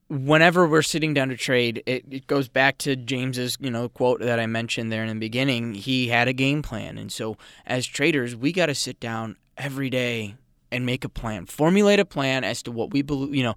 Whenever 0.09 0.65
we're 0.65 0.81
sitting 0.81 1.13
down 1.13 1.27
to 1.27 1.35
trade, 1.35 1.83
it, 1.85 2.05
it 2.09 2.27
goes 2.27 2.47
back 2.47 2.77
to 2.77 2.95
James's, 2.95 3.57
you 3.59 3.69
know, 3.69 3.89
quote 3.89 4.21
that 4.21 4.39
I 4.39 4.45
mentioned 4.45 4.89
there 4.89 5.03
in 5.03 5.09
the 5.09 5.15
beginning. 5.15 5.73
He 5.73 6.07
had 6.07 6.29
a 6.29 6.33
game 6.33 6.61
plan, 6.61 6.97
and 6.97 7.11
so 7.11 7.35
as 7.65 7.85
traders, 7.85 8.33
we 8.33 8.53
got 8.53 8.67
to 8.67 8.75
sit 8.75 9.01
down 9.01 9.35
every 9.57 9.89
day 9.89 10.35
and 10.71 10.85
make 10.85 11.03
a 11.03 11.09
plan, 11.09 11.45
formulate 11.45 11.99
a 11.99 12.05
plan 12.05 12.43
as 12.43 12.61
to 12.63 12.71
what 12.71 12.91
we 12.91 13.01
believe, 13.01 13.33
you 13.33 13.43
know, 13.43 13.55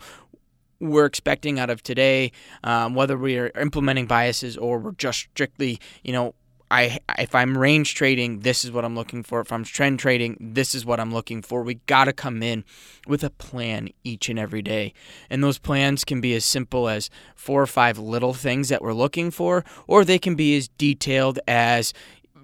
we're 0.81 1.05
expecting 1.05 1.59
out 1.59 1.71
of 1.71 1.83
today, 1.83 2.33
um, 2.65 2.95
whether 2.95 3.17
we 3.17 3.37
are 3.39 3.51
implementing 3.61 4.07
biases 4.07 4.57
or 4.57 4.79
we're 4.79 4.93
just 4.93 5.19
strictly, 5.19 5.79
you 6.03 6.13
know, 6.13 6.35
I 6.71 7.01
if 7.19 7.35
I'm 7.35 7.59
range 7.59 7.97
trading, 7.97 8.41
this 8.41 8.65
is 8.65 8.71
what 8.71 8.85
I'm 8.85 8.95
looking 8.95 9.25
for. 9.25 9.41
If 9.41 9.51
I'm 9.53 9.65
trend 9.65 9.99
trading, 9.99 10.37
this 10.41 10.75
is 10.75 10.87
what 10.87 11.01
I'm 11.01 11.13
looking 11.13 11.43
for. 11.43 11.63
We 11.63 11.75
got 11.87 12.05
to 12.05 12.13
come 12.13 12.43
in 12.43 12.65
with 13.09 13.25
a 13.25 13.31
plan 13.31 13.89
each 14.05 14.29
and 14.29 14.39
every 14.39 14.63
day. 14.63 14.95
And 15.29 15.43
those 15.43 15.59
plans 15.59 16.05
can 16.05 16.21
be 16.21 16.35
as 16.35 16.45
simple 16.45 16.89
as 16.89 17.11
four 17.35 17.61
or 17.61 17.67
five 17.67 17.99
little 17.99 18.35
things 18.35 18.69
that 18.69 18.83
we're 18.83 18.93
looking 18.95 19.33
for, 19.33 19.65
or 19.89 20.05
they 20.05 20.19
can 20.19 20.37
be 20.37 20.57
as 20.57 20.69
detailed 20.69 21.41
as 21.49 21.93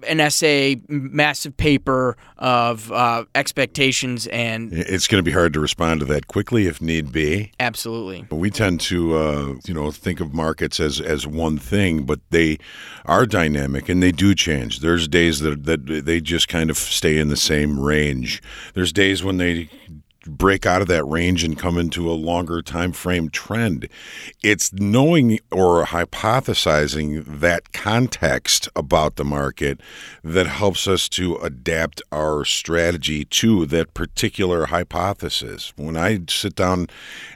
an 0.07 0.19
essay, 0.19 0.81
massive 0.87 1.55
paper 1.57 2.17
of 2.37 2.91
uh, 2.91 3.25
expectations, 3.35 4.27
and 4.27 4.71
It's 4.73 5.07
going 5.07 5.19
to 5.19 5.23
be 5.23 5.31
hard 5.31 5.53
to 5.53 5.59
respond 5.59 6.01
to 6.01 6.05
that 6.07 6.27
quickly 6.27 6.67
if 6.67 6.81
need 6.81 7.11
be. 7.11 7.51
absolutely. 7.59 8.25
We 8.29 8.49
tend 8.51 8.81
to, 8.81 9.17
uh, 9.17 9.53
you 9.65 9.73
know, 9.73 9.91
think 9.91 10.19
of 10.19 10.33
markets 10.33 10.79
as, 10.79 10.99
as 11.01 11.25
one 11.25 11.57
thing, 11.57 12.03
but 12.03 12.19
they 12.29 12.57
are 13.05 13.25
dynamic 13.25 13.89
and 13.89 14.03
they 14.03 14.11
do 14.11 14.35
change. 14.35 14.79
There's 14.79 15.07
days 15.07 15.39
that 15.39 15.63
that 15.65 15.85
they 16.05 16.21
just 16.21 16.47
kind 16.47 16.69
of 16.69 16.77
stay 16.77 17.17
in 17.17 17.29
the 17.29 17.37
same 17.37 17.79
range. 17.79 18.41
There's 18.73 18.93
days 18.93 19.23
when 19.23 19.37
they 19.37 19.69
break 20.27 20.65
out 20.65 20.81
of 20.81 20.87
that 20.87 21.05
range 21.05 21.43
and 21.43 21.57
come 21.57 21.77
into 21.77 22.09
a 22.09 22.13
longer 22.13 22.61
time 22.61 22.91
frame 22.91 23.29
trend. 23.29 23.87
It's 24.43 24.73
knowing 24.73 25.39
or 25.51 25.85
hypothesizing 25.85 27.39
that 27.39 27.71
context 27.73 28.69
about 28.75 29.15
the 29.15 29.25
market 29.25 29.79
that 30.23 30.47
helps 30.47 30.87
us 30.87 31.09
to 31.09 31.37
adapt 31.37 32.01
our 32.11 32.45
strategy 32.45 33.25
to 33.25 33.65
that 33.67 33.93
particular 33.93 34.67
hypothesis. 34.67 35.73
When 35.75 35.97
I 35.97 36.19
sit 36.29 36.55
down 36.55 36.87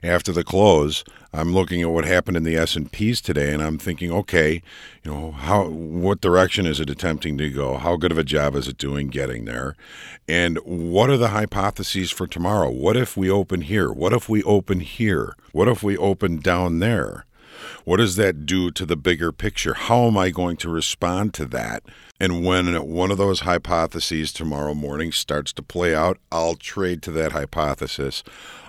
after 0.03 0.31
the 0.31 0.43
close, 0.43 1.03
I'm 1.33 1.53
looking 1.53 1.81
at 1.81 1.89
what 1.89 2.03
happened 2.03 2.35
in 2.35 2.43
the 2.43 2.57
S&Ps 2.57 3.21
today 3.21 3.53
and 3.53 3.63
I'm 3.63 3.77
thinking, 3.77 4.11
okay, 4.11 4.61
you 5.03 5.11
know, 5.11 5.31
how 5.31 5.69
what 5.69 6.19
direction 6.19 6.65
is 6.65 6.81
it 6.81 6.89
attempting 6.89 7.37
to 7.37 7.49
go? 7.49 7.77
How 7.77 7.95
good 7.95 8.11
of 8.11 8.17
a 8.17 8.23
job 8.23 8.53
is 8.55 8.67
it 8.67 8.77
doing 8.77 9.07
getting 9.07 9.45
there? 9.45 9.75
And 10.27 10.57
what 10.65 11.09
are 11.09 11.17
the 11.17 11.29
hypotheses 11.29 12.11
for 12.11 12.27
tomorrow? 12.27 12.69
What 12.69 12.97
if 12.97 13.15
we 13.15 13.29
open 13.29 13.61
here? 13.61 13.91
What 13.91 14.11
if 14.11 14.27
we 14.27 14.43
open 14.43 14.81
here? 14.81 15.35
What 15.53 15.69
if 15.69 15.81
we 15.81 15.95
open 15.95 16.39
down 16.39 16.79
there? 16.79 17.25
What 17.85 17.97
does 17.97 18.17
that 18.17 18.45
do 18.45 18.69
to 18.71 18.85
the 18.85 18.97
bigger 18.97 19.31
picture? 19.31 19.73
How 19.73 20.07
am 20.07 20.17
I 20.17 20.31
going 20.31 20.57
to 20.57 20.69
respond 20.69 21.33
to 21.35 21.45
that? 21.45 21.83
And 22.19 22.45
when 22.45 22.75
one 22.87 23.09
of 23.09 23.17
those 23.17 23.41
hypotheses 23.41 24.33
tomorrow 24.33 24.73
morning 24.73 25.11
starts 25.11 25.53
to 25.53 25.63
play 25.63 25.95
out, 25.95 26.17
I'll 26.31 26.55
trade 26.55 27.01
to 27.03 27.11
that 27.11 27.31
hypothesis 27.31 28.23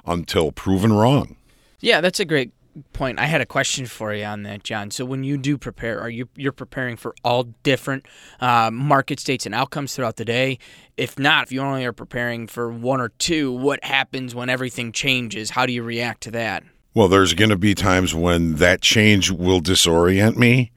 until 0.07 0.52
proven 0.52 0.92
wrong. 0.92 1.37
Yeah, 1.83 2.01
that's 2.01 2.21
a 2.21 2.25
great 2.25 2.53
point. 2.93 3.19
I 3.19 3.27
had 3.27 3.41
a 3.41 3.47
question 3.47 3.87
for 3.87 4.15
you 4.15 4.25
on 4.25 4.45
that, 4.45 4.65
John. 4.65 4.91
So 4.91 5.05
when 5.05 5.25
you 5.25 5.37
do 5.37 5.59
prepare, 5.59 6.01
are 6.01 6.09
you 6.09 6.29
you're 6.37 6.53
preparing 6.53 6.97
for 6.97 7.15
all 7.23 7.45
different 7.62 8.07
uh, 8.41 8.71
market 8.71 9.21
states 9.21 9.45
and 9.45 9.55
outcomes 9.55 9.95
throughout 9.95 10.17
the 10.17 10.25
day? 10.25 10.59
If 10.97 11.19
not, 11.19 11.45
if 11.45 11.53
you 11.53 11.61
only 11.61 11.85
are 11.85 11.93
preparing 11.93 12.47
for 12.47 12.71
one 12.71 13.01
or 13.01 13.11
two, 13.11 13.53
what 13.53 13.85
happens 13.85 14.35
when 14.35 14.49
everything 14.49 14.93
changes? 14.93 15.51
How 15.51 15.67
do 15.67 15.73
you 15.73 15.83
react 15.83 16.23
to 16.23 16.31
that? 16.31 16.62
Well, 16.95 17.09
there's 17.09 17.35
going 17.35 17.51
to 17.51 17.57
be 17.57 17.75
times 17.75 18.15
when 18.15 18.57
that 18.57 18.81
change 18.81 19.31
will 19.31 19.61
disorient 19.61 20.37
me 20.37 20.73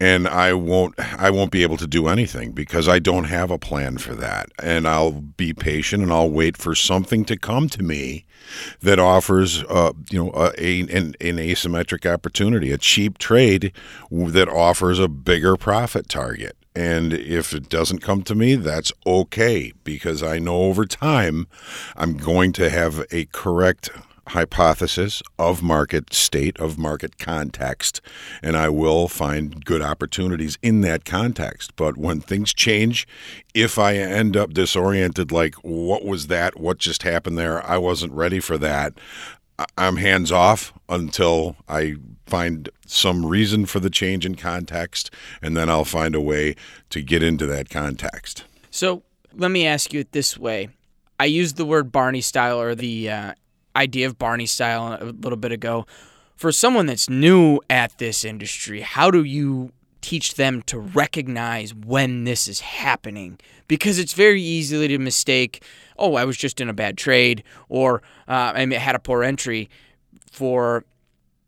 and 0.00 0.26
I 0.26 0.52
won't 0.52 0.94
I 0.98 1.30
won't 1.30 1.50
be 1.50 1.62
able 1.62 1.76
to 1.76 1.86
do 1.86 2.08
anything 2.08 2.52
because 2.52 2.88
I 2.88 2.98
don't 2.98 3.24
have 3.24 3.50
a 3.50 3.58
plan 3.58 3.98
for 3.98 4.14
that. 4.16 4.50
And 4.62 4.86
I'll 4.88 5.12
be 5.12 5.52
patient 5.52 6.02
and 6.02 6.12
I'll 6.12 6.30
wait 6.30 6.56
for 6.56 6.74
something 6.74 7.24
to 7.26 7.36
come 7.36 7.68
to 7.70 7.82
me 7.82 8.24
that 8.80 8.98
offers 8.98 9.62
uh, 9.64 9.92
you 10.10 10.24
know 10.24 10.30
a, 10.34 10.52
a 10.58 10.80
an, 10.80 11.14
an 11.20 11.36
asymmetric 11.36 12.10
opportunity, 12.10 12.72
a 12.72 12.78
cheap 12.78 13.18
trade 13.18 13.72
that 14.10 14.48
offers 14.48 14.98
a 14.98 15.08
bigger 15.08 15.56
profit 15.56 16.08
target. 16.08 16.56
And 16.74 17.12
if 17.12 17.52
it 17.52 17.68
doesn't 17.68 18.00
come 18.00 18.22
to 18.22 18.34
me, 18.34 18.54
that's 18.54 18.92
okay 19.06 19.72
because 19.84 20.22
I 20.22 20.38
know 20.38 20.62
over 20.62 20.86
time 20.86 21.46
I'm 21.96 22.16
going 22.16 22.52
to 22.54 22.70
have 22.70 23.04
a 23.10 23.26
correct 23.26 23.90
hypothesis 24.32 25.22
of 25.38 25.62
market 25.62 26.12
state, 26.12 26.58
of 26.58 26.78
market 26.78 27.18
context, 27.18 28.00
and 28.42 28.56
I 28.56 28.68
will 28.68 29.08
find 29.08 29.64
good 29.64 29.82
opportunities 29.82 30.58
in 30.62 30.80
that 30.82 31.04
context. 31.04 31.76
But 31.76 31.96
when 31.96 32.20
things 32.20 32.52
change, 32.52 33.06
if 33.54 33.78
I 33.78 33.96
end 33.96 34.36
up 34.36 34.52
disoriented, 34.52 35.32
like 35.32 35.54
what 35.56 36.04
was 36.04 36.26
that? 36.26 36.58
What 36.58 36.78
just 36.78 37.02
happened 37.02 37.38
there? 37.38 37.64
I 37.66 37.78
wasn't 37.78 38.12
ready 38.12 38.40
for 38.40 38.58
that. 38.58 38.94
I'm 39.76 39.96
hands 39.96 40.32
off 40.32 40.72
until 40.88 41.56
I 41.68 41.96
find 42.26 42.68
some 42.86 43.26
reason 43.26 43.66
for 43.66 43.80
the 43.80 43.90
change 43.90 44.24
in 44.24 44.34
context, 44.34 45.10
and 45.40 45.56
then 45.56 45.68
I'll 45.68 45.84
find 45.84 46.14
a 46.14 46.20
way 46.20 46.56
to 46.90 47.02
get 47.02 47.22
into 47.22 47.46
that 47.46 47.68
context. 47.70 48.44
So 48.70 49.02
let 49.34 49.50
me 49.50 49.66
ask 49.66 49.92
you 49.92 50.00
it 50.00 50.12
this 50.12 50.38
way. 50.38 50.70
I 51.20 51.26
used 51.26 51.56
the 51.56 51.66
word 51.66 51.92
Barney 51.92 52.20
style 52.20 52.60
or 52.60 52.74
the 52.74 53.10
uh, 53.10 53.34
idea 53.76 54.06
of 54.06 54.18
Barney 54.18 54.46
style 54.46 54.98
a 55.00 55.04
little 55.04 55.36
bit 55.36 55.52
ago. 55.52 55.86
For 56.36 56.52
someone 56.52 56.86
that's 56.86 57.08
new 57.08 57.60
at 57.70 57.98
this 57.98 58.24
industry, 58.24 58.80
how 58.80 59.10
do 59.10 59.22
you 59.22 59.72
teach 60.00 60.34
them 60.34 60.62
to 60.62 60.78
recognize 60.78 61.74
when 61.74 62.24
this 62.24 62.48
is 62.48 62.60
happening? 62.60 63.38
Because 63.68 63.98
it's 63.98 64.12
very 64.12 64.42
easy 64.42 64.88
to 64.88 64.98
mistake, 64.98 65.62
oh, 65.98 66.14
I 66.14 66.24
was 66.24 66.36
just 66.36 66.60
in 66.60 66.68
a 66.68 66.72
bad 66.72 66.98
trade 66.98 67.44
or 67.68 68.02
uh, 68.26 68.52
I 68.54 68.66
had 68.74 68.96
a 68.96 68.98
poor 68.98 69.22
entry 69.22 69.70
for 70.30 70.84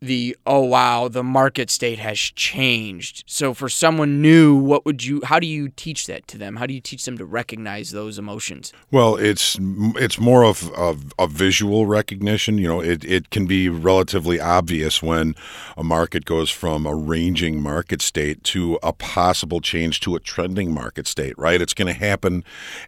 the 0.01 0.35
oh 0.45 0.61
wow 0.61 1.07
the 1.07 1.23
market 1.23 1.69
state 1.69 1.99
has 1.99 2.19
changed 2.19 3.23
so 3.25 3.53
for 3.53 3.69
someone 3.69 4.21
new 4.21 4.55
what 4.55 4.85
would 4.85 5.03
you 5.03 5.21
how 5.23 5.39
do 5.39 5.47
you 5.47 5.69
teach 5.69 6.05
that 6.05 6.27
to 6.27 6.37
them 6.37 6.57
how 6.57 6.65
do 6.65 6.73
you 6.73 6.81
teach 6.81 7.05
them 7.05 7.17
to 7.17 7.25
recognize 7.25 7.91
those 7.91 8.19
emotions 8.19 8.73
Well, 8.91 9.15
it's 9.15 9.57
it's 9.95 10.19
more 10.19 10.43
of, 10.43 10.71
a 11.19 11.27
visual 11.27 11.85
recognition. 11.85 12.57
You 12.57 12.67
know, 12.67 12.81
it, 12.81 13.03
it 13.03 13.29
can 13.29 13.45
be 13.45 13.69
relatively 13.69 14.39
obvious 14.39 15.01
when 15.01 15.35
a 15.75 15.83
market 15.83 16.25
goes 16.25 16.49
from 16.49 16.85
a 16.85 16.95
ranging 16.95 17.61
market 17.61 18.01
state 18.01 18.43
to 18.45 18.79
a 18.83 18.93
possible 18.93 19.61
change 19.61 19.99
to 20.01 20.15
a 20.15 20.19
trending 20.19 20.73
market 20.73 21.07
state. 21.07 21.37
Right? 21.37 21.61
It's 21.61 21.73
going 21.73 21.93
to 21.93 21.99
happen 21.99 22.43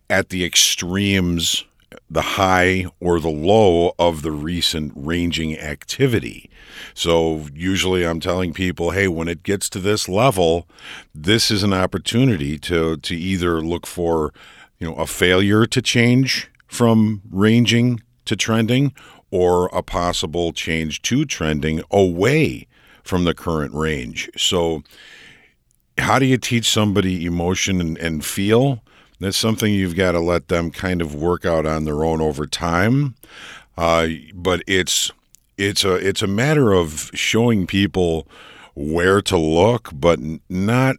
at 0.10 0.30
the 0.30 0.46
extremes, 0.46 1.66
the 2.10 2.22
high 2.22 2.86
or 3.00 3.20
the 3.20 3.30
low 3.30 3.94
of 4.00 4.22
the 4.22 4.32
recent 4.32 4.94
ranging 4.96 5.58
activity. 5.58 6.50
So 6.94 7.48
usually 7.54 8.06
I'm 8.06 8.20
telling 8.20 8.54
people, 8.54 8.92
hey, 8.92 9.08
when 9.08 9.28
it 9.28 9.44
gets 9.44 9.70
to 9.70 9.80
this 9.80 10.08
level, 10.08 10.68
this 11.14 11.52
is 11.52 11.64
an 11.64 11.74
opportunity 11.74 12.58
to 12.60 12.98
to 12.98 13.16
either 13.16 13.62
look 13.62 13.86
for 13.86 14.34
you 14.80 14.88
know 14.88 14.96
a 14.96 15.08
failure 15.08 15.66
to 15.66 15.82
change 15.82 16.50
from 16.68 17.22
ranging 17.30 18.02
to 18.26 18.36
trending 18.36 18.94
or 19.32 19.68
a 19.68 19.82
possible 19.82 20.54
change 20.54 21.02
to 21.02 21.26
trending 21.26 21.82
away 21.92 22.68
from 23.04 23.24
the 23.24 23.34
current 23.34 23.74
range 23.74 24.30
so 24.38 24.84
how 25.98 26.20
do 26.20 26.26
you 26.26 26.38
teach 26.38 26.70
somebody 26.70 27.26
emotion 27.26 27.82
and, 27.82 27.98
and 27.98 28.26
feel 28.26 28.84
that's 29.20 29.38
something 29.38 29.74
you've 29.74 29.96
got 29.96 30.12
to 30.12 30.20
let 30.20 30.48
them 30.48 30.72
kind 30.72 31.02
of 31.02 31.16
work 31.16 31.46
out 31.46 31.66
on 31.66 31.86
their 31.86 32.04
own 32.04 32.22
over 32.22 32.46
time 32.46 33.16
uh, 33.78 34.08
but 34.34 34.64
it's 34.68 35.12
it's 35.58 35.84
a 35.84 35.96
it's 35.96 36.22
a 36.22 36.28
matter 36.28 36.74
of 36.74 37.12
showing 37.14 37.68
people 37.68 38.28
where 38.76 39.22
to 39.22 39.38
look 39.38 39.90
but 39.94 40.20
not 40.50 40.96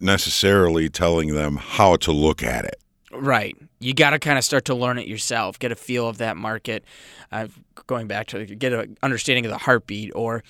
necessarily 0.00 0.88
telling 0.88 1.34
them 1.34 1.56
how 1.56 1.96
to 1.96 2.12
look 2.12 2.42
at 2.42 2.64
it 2.64 2.78
Right. 3.14 3.56
You 3.78 3.94
got 3.94 4.10
to 4.10 4.18
kind 4.18 4.38
of 4.38 4.44
start 4.44 4.64
to 4.66 4.74
learn 4.74 4.98
it 4.98 5.06
yourself, 5.06 5.58
get 5.58 5.70
a 5.70 5.76
feel 5.76 6.08
of 6.08 6.18
that 6.18 6.36
market. 6.36 6.84
Uh, 7.30 7.48
going 7.86 8.06
back 8.06 8.26
to 8.28 8.44
get 8.44 8.72
an 8.72 8.96
understanding 9.02 9.44
of 9.44 9.50
the 9.50 9.58
heartbeat 9.58 10.10
or 10.14 10.42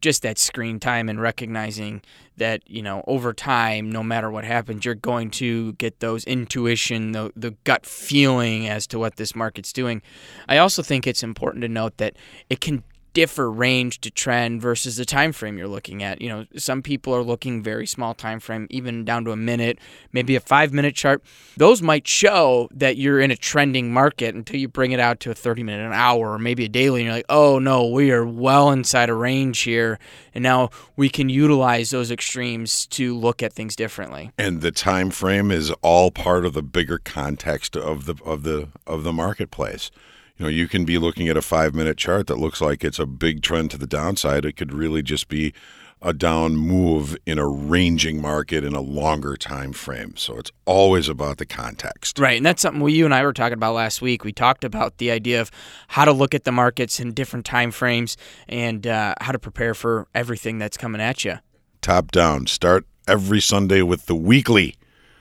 just 0.00 0.22
that 0.22 0.38
screen 0.38 0.80
time 0.80 1.08
and 1.08 1.20
recognizing 1.20 2.02
that, 2.36 2.62
you 2.68 2.82
know, 2.82 3.02
over 3.06 3.32
time, 3.32 3.90
no 3.90 4.02
matter 4.02 4.30
what 4.30 4.44
happens, 4.44 4.84
you're 4.84 4.94
going 4.94 5.30
to 5.30 5.72
get 5.74 6.00
those 6.00 6.24
intuition, 6.24 7.12
the, 7.12 7.32
the 7.36 7.52
gut 7.64 7.84
feeling 7.84 8.68
as 8.68 8.86
to 8.86 8.98
what 8.98 9.16
this 9.16 9.34
market's 9.34 9.72
doing. 9.72 10.02
I 10.48 10.58
also 10.58 10.82
think 10.82 11.06
it's 11.06 11.22
important 11.22 11.62
to 11.62 11.68
note 11.68 11.96
that 11.98 12.16
it 12.48 12.60
can 12.60 12.84
differ 13.18 13.50
range 13.50 14.00
to 14.00 14.12
trend 14.12 14.62
versus 14.62 14.96
the 14.96 15.04
time 15.04 15.32
frame 15.32 15.58
you're 15.58 15.66
looking 15.66 16.04
at. 16.04 16.22
You 16.22 16.28
know, 16.28 16.46
some 16.56 16.82
people 16.82 17.12
are 17.12 17.24
looking 17.24 17.64
very 17.64 17.84
small 17.84 18.14
time 18.14 18.38
frame, 18.38 18.68
even 18.70 19.04
down 19.04 19.24
to 19.24 19.32
a 19.32 19.36
minute, 19.36 19.80
maybe 20.12 20.36
a 20.36 20.40
five 20.40 20.72
minute 20.72 20.94
chart. 20.94 21.20
Those 21.56 21.82
might 21.82 22.06
show 22.06 22.68
that 22.72 22.96
you're 22.96 23.18
in 23.18 23.32
a 23.32 23.36
trending 23.36 23.92
market 23.92 24.36
until 24.36 24.60
you 24.60 24.68
bring 24.68 24.92
it 24.92 25.00
out 25.00 25.18
to 25.20 25.32
a 25.32 25.34
30 25.34 25.64
minute, 25.64 25.84
an 25.84 25.92
hour, 25.92 26.34
or 26.34 26.38
maybe 26.38 26.64
a 26.64 26.68
daily, 26.68 27.00
and 27.00 27.06
you're 27.06 27.16
like, 27.16 27.26
oh 27.28 27.58
no, 27.58 27.88
we 27.88 28.12
are 28.12 28.24
well 28.24 28.70
inside 28.70 29.10
a 29.10 29.14
range 29.14 29.62
here, 29.62 29.98
and 30.32 30.44
now 30.44 30.70
we 30.94 31.08
can 31.08 31.28
utilize 31.28 31.90
those 31.90 32.12
extremes 32.12 32.86
to 32.86 33.16
look 33.16 33.42
at 33.42 33.52
things 33.52 33.74
differently. 33.74 34.30
and 34.38 34.60
the 34.60 34.70
time 34.70 35.10
frame 35.10 35.50
is 35.50 35.72
all 35.82 36.12
part 36.12 36.44
of 36.44 36.52
the 36.52 36.62
bigger 36.62 36.98
context 36.98 37.76
of 37.76 38.06
the 38.06 38.14
of 38.24 38.44
the 38.44 38.68
of 38.86 39.02
the 39.02 39.12
marketplace 39.12 39.90
You 40.38 40.44
know, 40.44 40.50
you 40.50 40.68
can 40.68 40.84
be 40.84 40.98
looking 40.98 41.28
at 41.28 41.36
a 41.36 41.42
five 41.42 41.74
minute 41.74 41.96
chart 41.96 42.28
that 42.28 42.38
looks 42.38 42.60
like 42.60 42.84
it's 42.84 43.00
a 43.00 43.06
big 43.06 43.42
trend 43.42 43.72
to 43.72 43.78
the 43.78 43.88
downside. 43.88 44.44
It 44.44 44.56
could 44.56 44.72
really 44.72 45.02
just 45.02 45.28
be 45.28 45.52
a 46.00 46.12
down 46.12 46.54
move 46.56 47.16
in 47.26 47.38
a 47.38 47.48
ranging 47.48 48.22
market 48.22 48.62
in 48.62 48.72
a 48.72 48.80
longer 48.80 49.36
time 49.36 49.72
frame. 49.72 50.16
So 50.16 50.38
it's 50.38 50.52
always 50.64 51.08
about 51.08 51.38
the 51.38 51.46
context. 51.46 52.20
Right, 52.20 52.36
and 52.36 52.46
that's 52.46 52.62
something 52.62 52.80
we, 52.80 52.92
you 52.92 53.04
and 53.04 53.12
I 53.12 53.24
were 53.24 53.32
talking 53.32 53.54
about 53.54 53.74
last 53.74 54.00
week. 54.00 54.22
We 54.22 54.32
talked 54.32 54.62
about 54.62 54.98
the 54.98 55.10
idea 55.10 55.40
of 55.40 55.50
how 55.88 56.04
to 56.04 56.12
look 56.12 56.34
at 56.34 56.44
the 56.44 56.52
markets 56.52 57.00
in 57.00 57.14
different 57.14 57.44
time 57.44 57.72
frames 57.72 58.16
and 58.48 58.86
uh, 58.86 59.16
how 59.20 59.32
to 59.32 59.40
prepare 59.40 59.74
for 59.74 60.06
everything 60.14 60.58
that's 60.58 60.76
coming 60.76 61.00
at 61.00 61.24
you. 61.24 61.38
Top 61.82 62.12
down. 62.12 62.46
Start 62.46 62.86
every 63.08 63.40
Sunday 63.40 63.82
with 63.82 64.06
the 64.06 64.14
weekly 64.14 64.76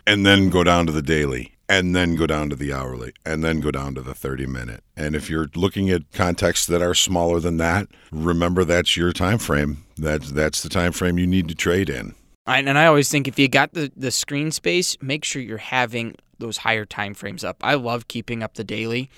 and 0.06 0.28
then 0.28 0.52
go 0.52 0.64
down 0.64 0.86
to 0.86 0.92
the 0.92 1.02
daily 1.02 1.57
and 1.70 1.96
then 1.96 2.16
go 2.16 2.26
down 2.26 2.50
to 2.50 2.56
the 2.56 2.72
hourly 2.74 3.14
and 3.26 3.44
then 3.44 3.60
go 3.60 3.72
down 3.72 3.94
to 3.96 4.02
the 4.02 4.14
30 4.14 4.46
minute 4.46 4.84
and 4.96 5.16
if 5.16 5.30
you're 5.30 5.50
looking 5.56 5.90
at 5.90 6.12
contexts 6.14 6.66
that 6.66 6.82
are 6.82 6.94
smaller 6.94 7.40
than 7.40 7.58
that 7.58 7.88
remember 8.12 8.64
that's 8.64 8.96
your 8.96 9.12
time 9.12 9.38
frame 9.38 9.84
that's 9.98 10.32
that's 10.32 10.62
the 10.62 10.70
time 10.70 10.92
frame 10.92 11.18
you 11.18 11.28
need 11.28 11.48
to 11.48 11.56
trade 11.56 11.90
in. 11.90 12.16
And 12.46 12.78
i 12.78 12.86
always 12.86 13.10
think 13.10 13.28
if 13.28 13.38
you 13.38 13.48
got 13.48 13.74
the, 13.74 13.92
the 13.96 14.12
screen 14.12 14.52
space 14.52 14.98
make 15.02 15.24
sure 15.24 15.42
you're 15.42 15.58
having 15.58 16.16
those 16.40 16.58
higher 16.58 16.86
time 16.86 17.16
frames 17.16 17.44
up. 17.44 17.58
I 17.62 17.74
love 17.74 18.08
keeping 18.08 18.44
up 18.44 18.54
the 18.54 18.64
daily. 18.64 19.10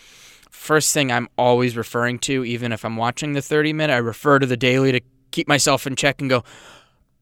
First 0.49 0.93
thing 0.93 1.11
i'm 1.11 1.29
always 1.37 1.77
referring 1.77 2.19
to 2.19 2.43
even 2.43 2.71
if 2.71 2.83
i'm 2.83 2.97
watching 2.97 3.33
the 3.33 3.41
30 3.41 3.73
minute 3.73 3.93
i 3.93 3.97
refer 3.97 4.39
to 4.39 4.45
the 4.45 4.57
daily 4.57 4.91
to 4.91 5.01
keep 5.31 5.47
myself 5.47 5.85
in 5.85 5.95
check 5.95 6.19
and 6.21 6.29
go 6.29 6.43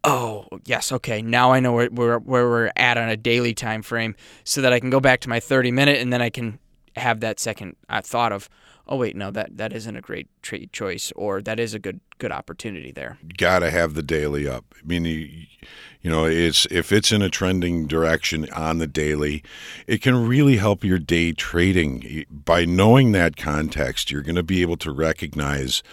oh 0.07 0.47
yes 0.65 0.91
okay 0.91 1.21
now 1.21 1.51
i 1.51 1.59
know 1.59 1.73
where, 1.73 1.87
where, 1.87 2.17
where 2.19 2.49
we're 2.49 2.71
at 2.77 2.97
on 2.97 3.09
a 3.09 3.17
daily 3.17 3.53
time 3.53 3.81
frame 3.81 4.15
so 4.45 4.61
that 4.61 4.71
i 4.71 4.79
can 4.79 4.89
go 4.89 4.99
back 4.99 5.19
to 5.19 5.29
my 5.29 5.39
30 5.39 5.71
minute 5.71 5.99
and 5.99 6.13
then 6.13 6.21
i 6.21 6.29
can 6.29 6.57
have 6.95 7.19
that 7.19 7.39
second 7.39 7.75
uh, 7.89 8.01
thought 8.01 8.31
of 8.31 8.49
oh 8.87 8.95
wait 8.95 9.15
no 9.15 9.29
that 9.29 9.57
that 9.57 9.73
isn't 9.73 9.97
a 9.97 10.01
great 10.01 10.27
trade 10.41 10.71
choice 10.71 11.11
or 11.15 11.41
that 11.41 11.59
is 11.59 11.73
a 11.73 11.79
good 11.79 11.99
good 12.17 12.31
opportunity 12.31 12.91
there. 12.91 13.17
Got 13.37 13.59
to 13.59 13.71
have 13.71 13.93
the 13.93 14.03
daily 14.03 14.47
up. 14.47 14.65
I 14.81 14.85
mean 14.85 15.05
you, 15.05 15.29
you 16.01 16.09
know 16.09 16.25
it's 16.25 16.65
if 16.71 16.91
it's 16.91 17.11
in 17.11 17.21
a 17.21 17.29
trending 17.29 17.87
direction 17.87 18.49
on 18.51 18.79
the 18.79 18.87
daily 18.87 19.43
it 19.85 20.01
can 20.01 20.27
really 20.27 20.57
help 20.57 20.83
your 20.83 20.99
day 20.99 21.33
trading. 21.33 22.25
By 22.29 22.65
knowing 22.65 23.11
that 23.11 23.37
context 23.37 24.11
you're 24.11 24.21
going 24.21 24.35
to 24.35 24.43
be 24.43 24.61
able 24.61 24.77
to 24.77 24.91
recognize 24.91 25.83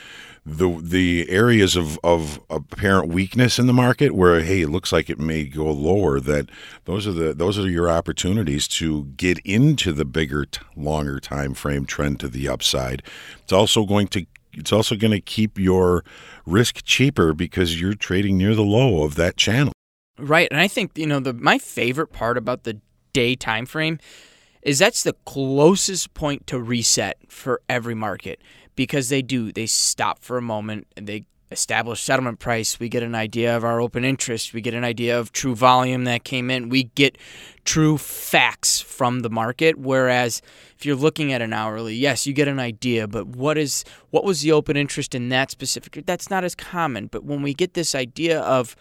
the 0.46 0.78
the 0.82 1.28
areas 1.30 1.74
of, 1.74 1.98
of 2.04 2.38
apparent 2.50 3.08
weakness 3.08 3.58
in 3.58 3.66
the 3.66 3.72
market 3.72 4.12
where 4.12 4.42
hey 4.42 4.60
it 4.60 4.68
looks 4.68 4.92
like 4.92 5.08
it 5.08 5.18
may 5.18 5.44
go 5.44 5.70
lower 5.70 6.20
that 6.20 6.50
those 6.84 7.06
are 7.06 7.12
the 7.12 7.32
those 7.32 7.58
are 7.58 7.68
your 7.68 7.88
opportunities 7.88 8.68
to 8.68 9.04
get 9.16 9.38
into 9.38 9.90
the 9.92 10.04
bigger 10.04 10.46
longer 10.76 11.18
time 11.18 11.54
frame 11.54 11.86
trend 11.86 12.20
to 12.20 12.28
the 12.28 12.46
upside. 12.46 13.02
It's 13.42 13.52
also 13.52 13.86
going 13.86 14.08
to 14.08 14.26
it's 14.56 14.72
also 14.72 14.96
going 14.96 15.12
to 15.12 15.20
keep 15.20 15.58
your 15.58 16.04
risk 16.46 16.84
cheaper 16.84 17.32
because 17.32 17.80
you're 17.80 17.94
trading 17.94 18.38
near 18.38 18.54
the 18.54 18.62
low 18.62 19.02
of 19.04 19.14
that 19.14 19.36
channel 19.36 19.72
right 20.18 20.48
and 20.50 20.60
i 20.60 20.68
think 20.68 20.96
you 20.96 21.06
know 21.06 21.20
the 21.20 21.32
my 21.32 21.58
favorite 21.58 22.12
part 22.12 22.36
about 22.36 22.64
the 22.64 22.78
day 23.12 23.34
time 23.34 23.66
frame 23.66 23.98
is 24.62 24.78
that's 24.78 25.02
the 25.02 25.14
closest 25.24 26.14
point 26.14 26.46
to 26.46 26.58
reset 26.58 27.18
for 27.28 27.60
every 27.68 27.94
market 27.94 28.40
because 28.76 29.08
they 29.08 29.22
do. 29.22 29.52
They 29.52 29.66
stop 29.66 30.22
for 30.22 30.36
a 30.36 30.42
moment 30.42 30.86
and 30.96 31.06
they 31.06 31.26
establish 31.54 32.02
settlement 32.02 32.38
price. 32.38 32.78
We 32.78 32.90
get 32.90 33.02
an 33.02 33.14
idea 33.14 33.56
of 33.56 33.64
our 33.64 33.80
open 33.80 34.04
interest. 34.04 34.52
We 34.52 34.60
get 34.60 34.74
an 34.74 34.84
idea 34.84 35.18
of 35.18 35.32
true 35.32 35.54
volume 35.54 36.04
that 36.04 36.24
came 36.24 36.50
in. 36.50 36.68
We 36.68 36.84
get 36.94 37.16
true 37.64 37.96
facts 37.96 38.80
from 38.80 39.20
the 39.20 39.30
market. 39.30 39.78
Whereas 39.78 40.42
if 40.76 40.84
you're 40.84 40.96
looking 40.96 41.32
at 41.32 41.40
an 41.40 41.54
hourly, 41.54 41.94
yes, 41.94 42.26
you 42.26 42.34
get 42.34 42.48
an 42.48 42.58
idea, 42.58 43.08
but 43.08 43.26
what 43.28 43.56
is 43.56 43.84
what 44.10 44.24
was 44.24 44.42
the 44.42 44.52
open 44.52 44.76
interest 44.76 45.14
in 45.14 45.30
that 45.30 45.50
specific? 45.50 46.04
That's 46.04 46.28
not 46.28 46.44
as 46.44 46.54
common. 46.54 47.06
But 47.06 47.24
when 47.24 47.40
we 47.40 47.54
get 47.54 47.72
this 47.72 47.94
idea 47.94 48.40
of 48.40 48.76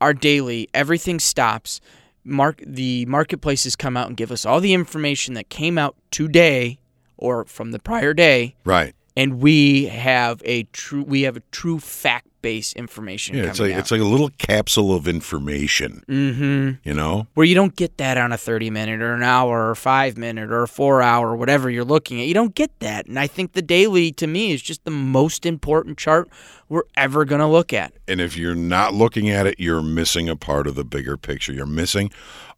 our 0.00 0.14
daily, 0.14 0.68
everything 0.72 1.18
stops. 1.18 1.80
Mark 2.22 2.62
the 2.64 3.06
marketplaces 3.06 3.74
come 3.74 3.96
out 3.96 4.06
and 4.06 4.16
give 4.16 4.30
us 4.30 4.44
all 4.44 4.60
the 4.60 4.74
information 4.74 5.34
that 5.34 5.48
came 5.48 5.78
out 5.78 5.96
today 6.10 6.78
or 7.16 7.46
from 7.46 7.72
the 7.72 7.78
prior 7.78 8.12
day. 8.12 8.54
Right 8.64 8.94
and 9.18 9.40
we 9.40 9.86
have 9.86 10.40
a 10.44 10.62
true 10.72 11.02
we 11.02 11.22
have 11.22 11.36
a 11.36 11.42
true 11.50 11.80
fact 11.80 12.28
based 12.40 12.76
information. 12.76 13.36
Yeah, 13.36 13.46
it's 13.46 13.58
like 13.58 13.72
out. 13.72 13.80
it's 13.80 13.90
like 13.90 14.00
a 14.00 14.04
little 14.04 14.30
capsule 14.38 14.94
of 14.94 15.08
information. 15.08 16.04
Mm-hmm. 16.08 16.88
You 16.88 16.94
know, 16.94 17.26
where 17.34 17.44
you 17.44 17.56
don't 17.56 17.74
get 17.74 17.96
that 17.96 18.16
on 18.16 18.30
a 18.30 18.38
thirty 18.38 18.70
minute 18.70 19.02
or 19.02 19.14
an 19.14 19.24
hour 19.24 19.68
or 19.68 19.74
five 19.74 20.16
minute 20.16 20.52
or 20.52 20.62
a 20.62 20.68
four 20.68 21.02
hour 21.02 21.30
or 21.30 21.36
whatever 21.36 21.68
you're 21.68 21.84
looking 21.84 22.20
at. 22.20 22.28
You 22.28 22.34
don't 22.34 22.54
get 22.54 22.70
that, 22.78 23.06
and 23.06 23.18
I 23.18 23.26
think 23.26 23.54
the 23.54 23.62
daily 23.62 24.12
to 24.12 24.28
me 24.28 24.52
is 24.52 24.62
just 24.62 24.84
the 24.84 24.92
most 24.92 25.44
important 25.44 25.98
chart 25.98 26.28
we're 26.68 26.84
ever 26.96 27.24
going 27.24 27.40
to 27.40 27.46
look 27.46 27.72
at. 27.72 27.92
And 28.06 28.20
if 28.20 28.36
you're 28.36 28.54
not 28.54 28.94
looking 28.94 29.28
at 29.28 29.48
it, 29.48 29.58
you're 29.58 29.82
missing 29.82 30.28
a 30.28 30.36
part 30.36 30.68
of 30.68 30.76
the 30.76 30.84
bigger 30.84 31.16
picture. 31.16 31.52
You're 31.52 31.66
missing 31.66 32.12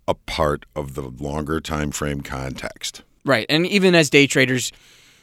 a 0.06 0.12
part 0.12 0.66
of 0.76 0.94
the 0.94 1.02
longer 1.02 1.58
time 1.58 1.90
frame 1.90 2.20
context. 2.20 3.02
Right, 3.24 3.46
and 3.48 3.66
even 3.66 3.94
as 3.94 4.10
day 4.10 4.26
traders 4.26 4.72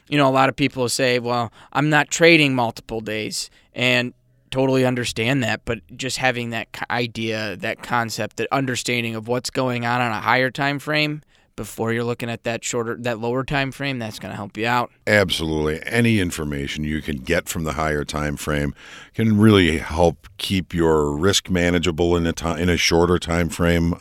you 0.09 0.17
know, 0.17 0.29
a 0.29 0.31
lot 0.31 0.49
of 0.49 0.55
people 0.55 0.87
say, 0.89 1.19
well, 1.19 1.51
I'm 1.73 1.89
not 1.89 2.09
trading 2.09 2.55
multiple 2.55 3.01
days. 3.01 3.49
And 3.73 4.13
totally 4.49 4.85
understand 4.85 5.43
that. 5.43 5.61
But 5.65 5.79
just 5.95 6.17
having 6.17 6.51
that 6.51 6.67
idea, 6.89 7.57
that 7.57 7.83
concept, 7.83 8.37
that 8.37 8.47
understanding 8.51 9.15
of 9.15 9.27
what's 9.27 9.49
going 9.49 9.85
on 9.85 10.01
on 10.01 10.11
a 10.11 10.21
higher 10.21 10.51
time 10.51 10.79
frame 10.79 11.21
before 11.55 11.91
you're 11.91 12.03
looking 12.03 12.29
at 12.29 12.43
that 12.43 12.63
shorter 12.63 12.95
that 12.99 13.19
lower 13.19 13.43
time 13.43 13.71
frame 13.71 13.97
that's 13.97 14.19
going 14.19 14.29
to 14.29 14.35
help 14.35 14.55
you 14.55 14.67
out 14.67 14.91
absolutely 15.07 15.81
any 15.87 16.19
information 16.19 16.83
you 16.83 17.01
can 17.01 17.17
get 17.17 17.49
from 17.49 17.63
the 17.63 17.73
higher 17.73 18.05
time 18.05 18.37
frame 18.37 18.75
can 19.15 19.39
really 19.39 19.79
help 19.79 20.27
keep 20.37 20.71
your 20.71 21.11
risk 21.17 21.49
manageable 21.49 22.15
in 22.15 22.27
a 22.27 22.55
in 22.55 22.69
a 22.69 22.77
shorter 22.77 23.17
time 23.17 23.49
frame 23.49 23.95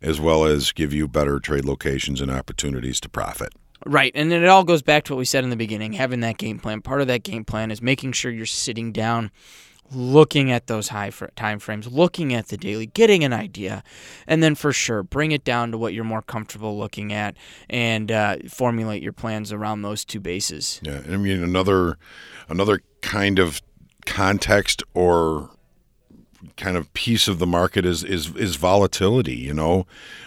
as 0.00 0.18
well 0.18 0.44
as 0.44 0.72
give 0.72 0.94
you 0.94 1.06
better 1.06 1.38
trade 1.38 1.66
locations 1.66 2.18
and 2.20 2.30
opportunities 2.30 2.98
to 2.98 3.10
profit 3.10 3.52
Right. 3.86 4.12
And 4.14 4.32
it 4.32 4.46
all 4.46 4.64
goes 4.64 4.82
back 4.82 5.04
to 5.04 5.14
what 5.14 5.18
we 5.18 5.24
said 5.24 5.44
in 5.44 5.50
the 5.50 5.56
beginning 5.56 5.94
having 5.94 6.20
that 6.20 6.38
game 6.38 6.58
plan. 6.58 6.82
Part 6.82 7.00
of 7.00 7.06
that 7.08 7.22
game 7.22 7.44
plan 7.44 7.70
is 7.70 7.82
making 7.82 8.12
sure 8.12 8.30
you're 8.30 8.46
sitting 8.46 8.92
down, 8.92 9.30
looking 9.90 10.50
at 10.50 10.66
those 10.66 10.88
high 10.88 11.10
time 11.36 11.58
frames, 11.58 11.86
looking 11.86 12.32
at 12.32 12.48
the 12.48 12.56
daily, 12.56 12.86
getting 12.86 13.24
an 13.24 13.32
idea, 13.32 13.82
and 14.26 14.42
then 14.42 14.54
for 14.54 14.72
sure 14.72 15.02
bring 15.02 15.32
it 15.32 15.44
down 15.44 15.72
to 15.72 15.78
what 15.78 15.94
you're 15.94 16.04
more 16.04 16.22
comfortable 16.22 16.78
looking 16.78 17.12
at 17.12 17.36
and 17.68 18.10
uh, 18.10 18.36
formulate 18.48 19.02
your 19.02 19.12
plans 19.12 19.52
around 19.52 19.82
those 19.82 20.04
two 20.04 20.20
bases. 20.20 20.80
Yeah. 20.82 20.98
And 20.98 21.14
I 21.14 21.16
mean, 21.16 21.42
another, 21.42 21.98
another 22.48 22.80
kind 23.00 23.38
of 23.38 23.60
context 24.06 24.82
or 24.94 25.50
kind 26.56 26.76
of 26.76 26.92
piece 26.94 27.28
of 27.28 27.38
the 27.38 27.46
market 27.46 27.84
is 27.84 28.04
is 28.04 28.34
is 28.36 28.56
volatility. 28.56 29.36
You 29.36 29.54
know, 29.54 29.86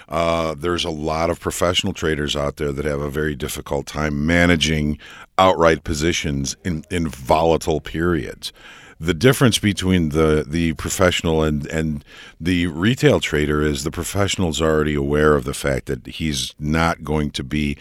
uh, 0.10 0.56
there's 0.56 0.86
a 0.86 0.90
lot 0.90 1.30
of 1.30 1.40
professional 1.40 1.94
traders 1.94 2.36
out 2.36 2.58
there 2.58 2.72
that 2.72 2.86
have 2.86 3.02
a 3.02 3.10
very 3.10 3.36
difficult 3.36 3.86
time 3.86 4.26
managing 4.26 4.98
outright 5.38 5.84
positions 5.84 6.56
in 6.64 6.84
in 6.90 7.08
volatile 7.08 7.82
periods. 7.82 8.54
The 9.00 9.14
difference 9.14 9.60
between 9.60 10.10
the 10.10 10.46
the 10.48 10.74
professional 10.74 11.44
and 11.44 11.68
and 11.68 12.04
the 12.40 12.68
retail 12.68 13.20
trader 13.20 13.62
is 13.62 13.84
the 13.84 13.92
professional's 13.92 14.62
already 14.62 14.96
aware 14.96 15.36
of 15.36 15.44
the 15.44 15.54
fact 15.54 15.88
that 15.88 16.06
he's 16.08 16.54
not 16.60 17.04
going 17.04 17.32
to 17.32 17.44
be 17.44 17.78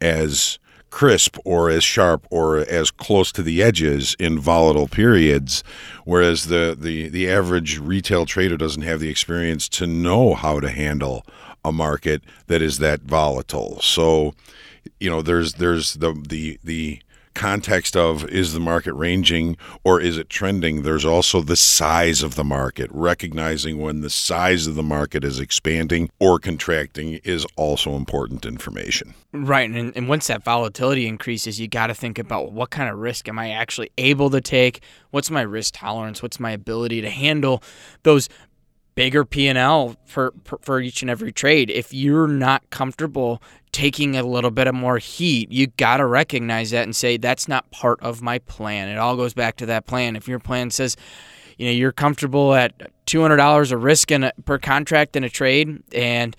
as 0.00 0.58
crisp 0.94 1.36
or 1.44 1.70
as 1.70 1.82
sharp 1.82 2.24
or 2.30 2.58
as 2.58 2.92
close 2.92 3.32
to 3.32 3.42
the 3.42 3.60
edges 3.60 4.14
in 4.20 4.38
volatile 4.38 4.86
periods 4.86 5.64
whereas 6.04 6.44
the, 6.44 6.76
the, 6.78 7.08
the 7.08 7.28
average 7.28 7.80
retail 7.80 8.24
trader 8.24 8.56
doesn't 8.56 8.82
have 8.82 9.00
the 9.00 9.08
experience 9.08 9.68
to 9.68 9.88
know 9.88 10.34
how 10.34 10.60
to 10.60 10.70
handle 10.70 11.26
a 11.64 11.72
market 11.72 12.22
that 12.46 12.62
is 12.62 12.78
that 12.78 13.00
volatile. 13.02 13.80
So 13.80 14.34
you 15.00 15.10
know 15.10 15.20
there's 15.20 15.54
there's 15.54 15.94
the 15.94 16.12
the 16.28 16.60
the 16.62 17.00
context 17.34 17.96
of 17.96 18.24
is 18.28 18.52
the 18.52 18.60
market 18.60 18.94
ranging 18.94 19.56
or 19.82 20.00
is 20.00 20.16
it 20.16 20.28
trending, 20.28 20.82
there's 20.82 21.04
also 21.04 21.40
the 21.40 21.56
size 21.56 22.22
of 22.22 22.34
the 22.34 22.44
market. 22.44 22.90
Recognizing 22.92 23.78
when 23.78 24.00
the 24.00 24.10
size 24.10 24.66
of 24.66 24.74
the 24.74 24.82
market 24.82 25.24
is 25.24 25.40
expanding 25.40 26.10
or 26.18 26.38
contracting 26.38 27.20
is 27.24 27.46
also 27.56 27.96
important 27.96 28.46
information. 28.46 29.14
Right. 29.32 29.68
And, 29.68 29.96
and 29.96 30.08
once 30.08 30.28
that 30.28 30.44
volatility 30.44 31.06
increases, 31.06 31.60
you 31.60 31.68
got 31.68 31.88
to 31.88 31.94
think 31.94 32.18
about 32.18 32.52
what 32.52 32.70
kind 32.70 32.88
of 32.88 32.98
risk 32.98 33.28
am 33.28 33.38
I 33.38 33.50
actually 33.50 33.90
able 33.98 34.30
to 34.30 34.40
take? 34.40 34.82
What's 35.10 35.30
my 35.30 35.42
risk 35.42 35.74
tolerance? 35.74 36.22
What's 36.22 36.40
my 36.40 36.52
ability 36.52 37.00
to 37.02 37.10
handle 37.10 37.62
those 38.02 38.28
bigger 38.94 39.24
P&L 39.24 39.96
for, 40.04 40.32
for, 40.44 40.58
for 40.62 40.80
each 40.80 41.02
and 41.02 41.10
every 41.10 41.32
trade. 41.32 41.70
If 41.70 41.92
you're 41.92 42.28
not 42.28 42.68
comfortable 42.70 43.42
taking 43.74 44.16
a 44.16 44.22
little 44.22 44.52
bit 44.52 44.68
of 44.68 44.74
more 44.74 44.98
heat, 44.98 45.50
you 45.50 45.66
got 45.66 45.96
to 45.96 46.06
recognize 46.06 46.70
that 46.70 46.84
and 46.84 46.94
say 46.94 47.16
that's 47.16 47.48
not 47.48 47.68
part 47.72 48.00
of 48.00 48.22
my 48.22 48.38
plan. 48.38 48.88
It 48.88 48.98
all 48.98 49.16
goes 49.16 49.34
back 49.34 49.56
to 49.56 49.66
that 49.66 49.84
plan. 49.84 50.14
If 50.14 50.28
your 50.28 50.38
plan 50.38 50.70
says, 50.70 50.96
you 51.58 51.66
know, 51.66 51.72
you're 51.72 51.90
comfortable 51.90 52.54
at 52.54 52.92
$200 53.06 53.72
of 53.72 53.82
risk 53.82 54.12
in 54.12 54.22
a, 54.22 54.32
per 54.44 54.58
contract 54.58 55.16
in 55.16 55.24
a 55.24 55.28
trade 55.28 55.82
and 55.92 56.36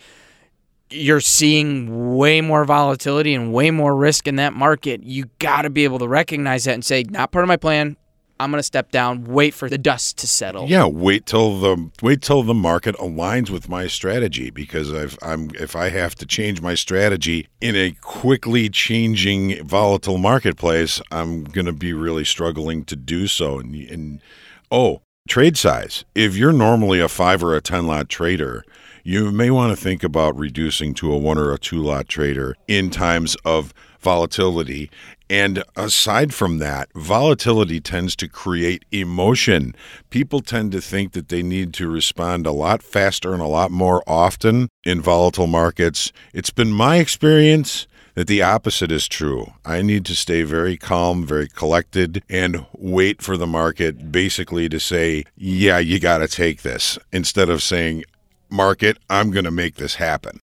you're 0.89 1.19
seeing 1.19 2.15
way 2.15 2.39
more 2.39 2.63
volatility 2.63 3.35
and 3.35 3.51
way 3.51 3.69
more 3.69 3.93
risk 3.93 4.29
in 4.29 4.37
that 4.37 4.53
market, 4.53 5.03
you 5.03 5.25
got 5.39 5.63
to 5.63 5.69
be 5.69 5.83
able 5.83 5.99
to 5.99 6.07
recognize 6.07 6.63
that 6.63 6.73
and 6.73 6.85
say, 6.85 7.03
not 7.03 7.33
part 7.33 7.43
of 7.43 7.49
my 7.49 7.57
plan. 7.57 7.97
I'm 8.39 8.51
going 8.51 8.59
to 8.59 8.63
step 8.63 8.91
down, 8.91 9.23
wait 9.23 9.53
for 9.53 9.69
the 9.69 9.77
dust 9.77 10.17
to 10.19 10.27
settle. 10.27 10.67
Yeah, 10.67 10.85
wait 10.85 11.25
till 11.25 11.59
the 11.59 11.89
wait 12.01 12.21
till 12.21 12.43
the 12.43 12.53
market 12.53 12.95
aligns 12.97 13.49
with 13.49 13.69
my 13.69 13.87
strategy 13.87 14.49
because 14.49 14.93
I've, 14.93 15.17
I'm 15.21 15.51
if 15.55 15.75
I 15.75 15.89
have 15.89 16.15
to 16.15 16.25
change 16.25 16.61
my 16.61 16.75
strategy 16.75 17.47
in 17.61 17.75
a 17.75 17.91
quickly 18.01 18.69
changing 18.69 19.63
volatile 19.65 20.17
marketplace, 20.17 21.01
I'm 21.11 21.45
going 21.45 21.65
to 21.65 21.73
be 21.73 21.93
really 21.93 22.25
struggling 22.25 22.83
to 22.85 22.95
do 22.95 23.27
so. 23.27 23.59
And, 23.59 23.73
and 23.73 24.21
oh, 24.69 25.01
trade 25.29 25.57
size. 25.57 26.03
If 26.13 26.35
you're 26.35 26.53
normally 26.53 26.99
a 26.99 27.07
five 27.07 27.41
or 27.43 27.55
a 27.55 27.61
ten 27.61 27.87
lot 27.87 28.09
trader, 28.09 28.65
you 29.03 29.31
may 29.31 29.49
want 29.49 29.75
to 29.75 29.81
think 29.81 30.03
about 30.03 30.37
reducing 30.37 30.93
to 30.95 31.13
a 31.13 31.17
one 31.17 31.37
or 31.37 31.53
a 31.53 31.57
two 31.57 31.81
lot 31.81 32.09
trader 32.09 32.55
in 32.67 32.89
times 32.89 33.37
of 33.45 33.73
volatility. 33.99 34.91
And 35.29 35.63
aside 35.75 36.33
from 36.33 36.59
that, 36.59 36.89
volatility 36.93 37.79
tends 37.79 38.15
to 38.17 38.27
create 38.27 38.85
emotion. 38.91 39.75
People 40.09 40.41
tend 40.41 40.71
to 40.73 40.81
think 40.81 41.13
that 41.13 41.29
they 41.29 41.41
need 41.41 41.73
to 41.75 41.89
respond 41.89 42.45
a 42.45 42.51
lot 42.51 42.83
faster 42.83 43.33
and 43.33 43.41
a 43.41 43.47
lot 43.47 43.71
more 43.71 44.03
often 44.05 44.69
in 44.83 45.01
volatile 45.01 45.47
markets. 45.47 46.11
It's 46.33 46.51
been 46.51 46.71
my 46.71 46.97
experience 46.97 47.87
that 48.13 48.27
the 48.27 48.41
opposite 48.41 48.91
is 48.91 49.07
true. 49.07 49.51
I 49.65 49.81
need 49.81 50.05
to 50.05 50.15
stay 50.15 50.43
very 50.43 50.77
calm, 50.77 51.25
very 51.25 51.47
collected, 51.47 52.23
and 52.29 52.65
wait 52.73 53.21
for 53.21 53.35
the 53.35 53.47
market 53.47 54.11
basically 54.11 54.69
to 54.69 54.79
say, 54.79 55.25
yeah, 55.35 55.79
you 55.79 55.99
got 55.99 56.19
to 56.19 56.27
take 56.27 56.61
this, 56.61 56.97
instead 57.11 57.49
of 57.49 57.61
saying, 57.61 58.05
market, 58.49 58.97
I'm 59.09 59.31
going 59.31 59.45
to 59.45 59.51
make 59.51 59.75
this 59.75 59.95
happen. 59.95 60.39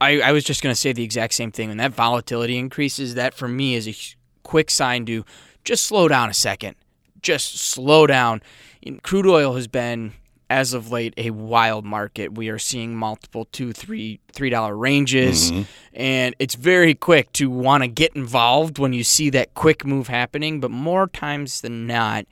I, 0.00 0.20
I 0.20 0.32
was 0.32 0.44
just 0.44 0.62
going 0.62 0.74
to 0.74 0.78
say 0.78 0.92
the 0.92 1.04
exact 1.04 1.32
same 1.32 1.50
thing. 1.50 1.68
When 1.68 1.78
that 1.78 1.92
volatility 1.92 2.58
increases, 2.58 3.14
that 3.14 3.32
for 3.32 3.48
me 3.48 3.74
is 3.74 3.88
a 3.88 3.94
quick 4.44 4.70
sign 4.70 5.04
to 5.06 5.24
just 5.64 5.84
slow 5.84 6.06
down 6.06 6.30
a 6.30 6.34
second. 6.34 6.76
Just 7.20 7.58
slow 7.58 8.06
down. 8.06 8.42
Crude 9.02 9.26
oil 9.26 9.54
has 9.54 9.66
been, 9.66 10.12
as 10.48 10.74
of 10.74 10.92
late, 10.92 11.14
a 11.16 11.30
wild 11.30 11.84
market. 11.84 12.34
We 12.34 12.50
are 12.50 12.58
seeing 12.58 12.94
multiple 12.94 13.46
two, 13.46 13.72
three, 13.72 14.20
three 14.32 14.50
dollar 14.50 14.76
ranges, 14.76 15.50
mm-hmm. 15.50 15.62
and 15.94 16.36
it's 16.38 16.54
very 16.54 16.94
quick 16.94 17.32
to 17.32 17.50
want 17.50 17.82
to 17.82 17.88
get 17.88 18.14
involved 18.14 18.78
when 18.78 18.92
you 18.92 19.02
see 19.02 19.30
that 19.30 19.54
quick 19.54 19.84
move 19.84 20.08
happening. 20.08 20.60
But 20.60 20.70
more 20.70 21.08
times 21.08 21.62
than 21.62 21.86
not, 21.86 22.26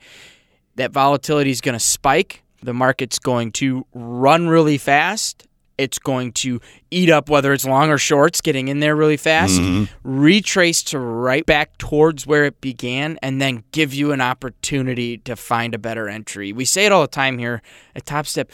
that 0.75 0.91
volatility 0.91 1.49
is 1.49 1.59
going 1.59 1.73
to 1.73 1.83
spike. 1.83 2.43
The 2.61 2.73
market's 2.73 3.19
going 3.19 3.51
to 3.53 3.85
run 3.93 4.47
really 4.47 4.77
fast 4.77 5.47
it's 5.77 5.99
going 5.99 6.31
to 6.33 6.61
eat 6.91 7.09
up 7.09 7.29
whether 7.29 7.53
it's 7.53 7.65
long 7.65 7.89
or 7.89 7.97
shorts, 7.97 8.41
getting 8.41 8.67
in 8.67 8.79
there 8.79 8.95
really 8.95 9.17
fast, 9.17 9.59
mm-hmm. 9.59 9.85
retrace 10.03 10.83
to 10.83 10.99
right 10.99 11.45
back 11.45 11.77
towards 11.77 12.27
where 12.27 12.45
it 12.45 12.61
began, 12.61 13.17
and 13.21 13.41
then 13.41 13.63
give 13.71 13.93
you 13.93 14.11
an 14.11 14.21
opportunity 14.21 15.17
to 15.19 15.35
find 15.35 15.73
a 15.73 15.79
better 15.79 16.07
entry. 16.07 16.53
We 16.53 16.65
say 16.65 16.85
it 16.85 16.91
all 16.91 17.01
the 17.01 17.07
time 17.07 17.37
here 17.37 17.61
at 17.95 18.05
Top 18.05 18.25
Step. 18.25 18.51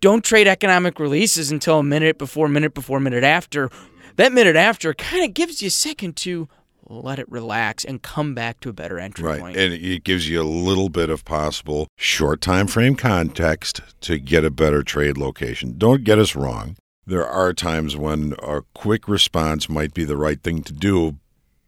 Don't 0.00 0.24
trade 0.24 0.46
economic 0.46 1.00
releases 1.00 1.50
until 1.50 1.78
a 1.78 1.82
minute 1.82 2.18
before, 2.18 2.48
minute 2.48 2.74
before, 2.74 3.00
minute 3.00 3.24
after. 3.24 3.70
That 4.16 4.32
minute 4.32 4.56
after 4.56 4.94
kind 4.94 5.24
of 5.24 5.34
gives 5.34 5.60
you 5.62 5.68
a 5.68 5.70
second 5.70 6.16
to 6.16 6.48
let 6.88 7.18
it 7.18 7.30
relax 7.30 7.84
and 7.84 8.02
come 8.02 8.34
back 8.34 8.60
to 8.60 8.68
a 8.68 8.72
better 8.72 8.98
entry 8.98 9.24
right. 9.24 9.40
point. 9.40 9.56
And 9.56 9.72
it 9.72 10.04
gives 10.04 10.28
you 10.28 10.40
a 10.40 10.44
little 10.44 10.88
bit 10.88 11.10
of 11.10 11.24
possible 11.24 11.88
short 11.96 12.40
time 12.40 12.66
frame 12.66 12.94
context 12.94 13.80
to 14.02 14.18
get 14.18 14.44
a 14.44 14.50
better 14.50 14.82
trade 14.82 15.16
location. 15.16 15.74
Don't 15.78 16.04
get 16.04 16.18
us 16.18 16.36
wrong. 16.36 16.76
There 17.06 17.26
are 17.26 17.52
times 17.52 17.96
when 17.96 18.34
a 18.42 18.62
quick 18.74 19.08
response 19.08 19.68
might 19.68 19.94
be 19.94 20.04
the 20.04 20.16
right 20.16 20.42
thing 20.42 20.62
to 20.64 20.72
do, 20.72 21.18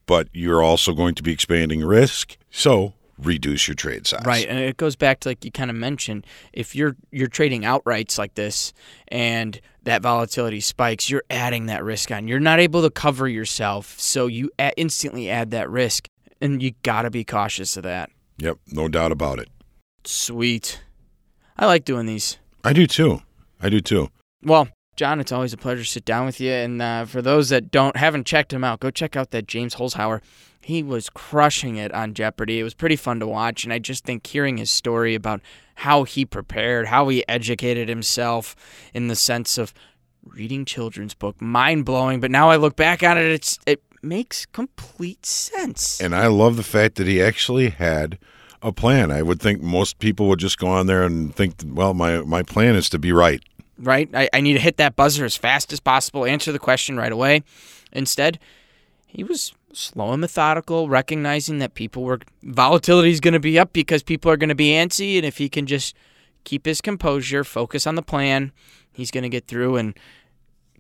but 0.07 0.29
you're 0.33 0.63
also 0.63 0.93
going 0.93 1.15
to 1.15 1.23
be 1.23 1.33
expanding 1.33 1.85
risk. 1.85 2.37
So 2.51 2.95
reduce 3.19 3.69
your 3.69 3.75
trade 3.75 4.07
size. 4.07 4.25
Right, 4.25 4.47
and 4.49 4.59
it 4.59 4.77
goes 4.77 4.97
back 4.97 5.21
to 5.21 5.31
like 5.31 5.45
you 5.45 5.51
kind 5.51 5.71
of 5.71 5.77
mentioned, 5.77 6.27
if 6.53 6.75
you're 6.75 6.97
you're 7.11 7.29
trading 7.29 7.63
outrights 7.63 8.19
like 8.19 8.35
this 8.35 8.73
and 9.09 9.61
that 9.83 10.03
volatility 10.03 10.61
spikes, 10.61 11.11
you're 11.11 11.25
adding 11.31 11.67
that 11.67 11.83
risk 11.85 12.11
on. 12.11 12.29
You're 12.29 12.41
not 12.41 12.61
able 12.61 12.83
to 12.83 12.91
cover 12.91 13.29
yourself, 13.29 13.99
so 13.99 14.27
you 14.27 14.51
instantly 14.77 15.31
add 15.31 15.51
that 15.51 15.71
risk, 15.71 16.09
and 16.41 16.63
you 16.63 16.73
got 16.83 17.03
to 17.03 17.11
be 17.11 17.25
cautious 17.25 17.77
of 17.77 17.83
that. 17.85 18.11
Yep, 18.39 18.59
no 18.69 18.89
doubt 18.89 19.13
about 19.13 19.39
it. 19.39 19.49
Sweet. 20.05 20.81
I 21.57 21.67
like 21.67 21.85
doing 21.85 22.07
these. 22.07 22.39
I 22.63 22.73
do 22.73 22.87
too. 22.87 23.23
I 23.61 23.69
do 23.69 23.81
too. 23.81 24.11
Well, 24.43 24.69
John, 24.99 25.21
it's 25.21 25.33
always 25.33 25.53
a 25.53 25.57
pleasure 25.57 25.83
to 25.83 25.89
sit 25.89 26.05
down 26.05 26.27
with 26.27 26.41
you. 26.41 26.51
And 26.51 26.83
uh, 26.83 27.05
for 27.05 27.23
those 27.23 27.49
that 27.51 27.71
don't 27.71 27.97
haven't 27.97 28.27
checked 28.27 28.53
him 28.53 28.65
out, 28.65 28.81
go 28.81 28.91
check 28.91 29.17
out 29.17 29.31
that 29.31 29.47
James 29.47 29.77
Holzhauer 29.77 30.21
he 30.61 30.83
was 30.83 31.09
crushing 31.09 31.77
it 31.77 31.95
on 31.95 32.13
Jeopardy. 32.13 32.61
It 32.61 32.63
was 32.63 32.75
pretty 32.75 32.97
fun 32.97 33.21
to 33.21 33.27
watch, 33.27 33.65
and 33.65 33.73
I 33.73 33.79
just 33.79 34.05
think 34.05 34.27
hearing 34.27 34.59
his 34.59 34.71
story 34.71 35.15
about 35.15 35.41
how 35.77 36.05
he 36.05 36.27
prepared, 36.27 36.89
how 36.89 37.09
he 37.09 37.27
educated 37.27 37.89
himself 37.89 38.55
in 38.93 39.09
the 39.09 39.17
sense 39.17 39.57
of 39.57 39.73
reading 40.25 40.67
children's 40.67 41.15
book, 41.15 41.41
mind 41.41 41.87
blowing. 41.87 42.21
But 42.21 42.31
now 42.31 42.51
I 42.51 42.57
look 42.57 42.77
back 42.77 43.03
on 43.03 43.17
it, 43.17 43.25
it's 43.25 43.59
it 43.67 43.83
makes 44.03 44.45
complete 44.45 45.25
sense. 45.25 46.03
And 46.03 46.15
I 46.15 46.27
love 46.27 46.57
the 46.57 46.63
fact 46.63 46.97
that 46.97 47.07
he 47.07 47.23
actually 47.23 47.71
had 47.71 48.19
a 48.61 48.71
plan. 48.71 49.11
I 49.11 49.23
would 49.23 49.41
think 49.41 49.63
most 49.63 49.99
people 50.01 50.29
would 50.29 50.39
just 50.39 50.59
go 50.59 50.67
on 50.67 50.87
there 50.87 51.03
and 51.03 51.35
think, 51.35 51.55
well, 51.65 51.95
my 51.95 52.19
my 52.19 52.43
plan 52.43 52.75
is 52.75 52.91
to 52.91 52.99
be 52.99 53.13
right. 53.13 53.43
Right. 53.79 54.09
I, 54.13 54.29
I 54.33 54.41
need 54.41 54.55
to 54.55 54.61
hit 54.61 54.77
that 54.79 54.97
buzzer 54.97 55.25
as 55.25 55.37
fast 55.37 55.73
as 55.73 55.81
possible, 55.81 56.25
answer 56.25 56.51
the 56.51 56.59
question 56.59 56.97
right 56.97 57.13
away. 57.13 57.45
Instead, 57.93 58.39
he 59.07 59.23
was 59.25 59.55
slow 59.73 60.13
and 60.13 60.21
methodical, 60.21 60.89
recognizing 60.89 61.59
that 61.59 61.75
people 61.75 62.03
were 62.03 62.19
volatility 62.43 63.11
is 63.11 63.21
going 63.21 63.35
to 63.35 63.41
be 63.41 63.59
up 63.59 63.73
because 63.73 64.03
people 64.03 64.31
are 64.31 64.37
going 64.37 64.49
to 64.49 64.55
be 64.55 64.71
antsy, 64.71 65.17
and 65.17 65.25
if 65.25 65.39
he 65.39 65.49
can 65.49 65.67
just 65.67 65.95
keep 66.45 66.67
his 66.67 66.81
composure, 66.81 67.45
focus 67.45 67.87
on 67.87 67.95
the 67.95 68.03
plan, 68.03 68.53
he's 68.93 69.11
going 69.11 69.23
to 69.23 69.29
get 69.29 69.47
through 69.47 69.77
and 69.77 69.99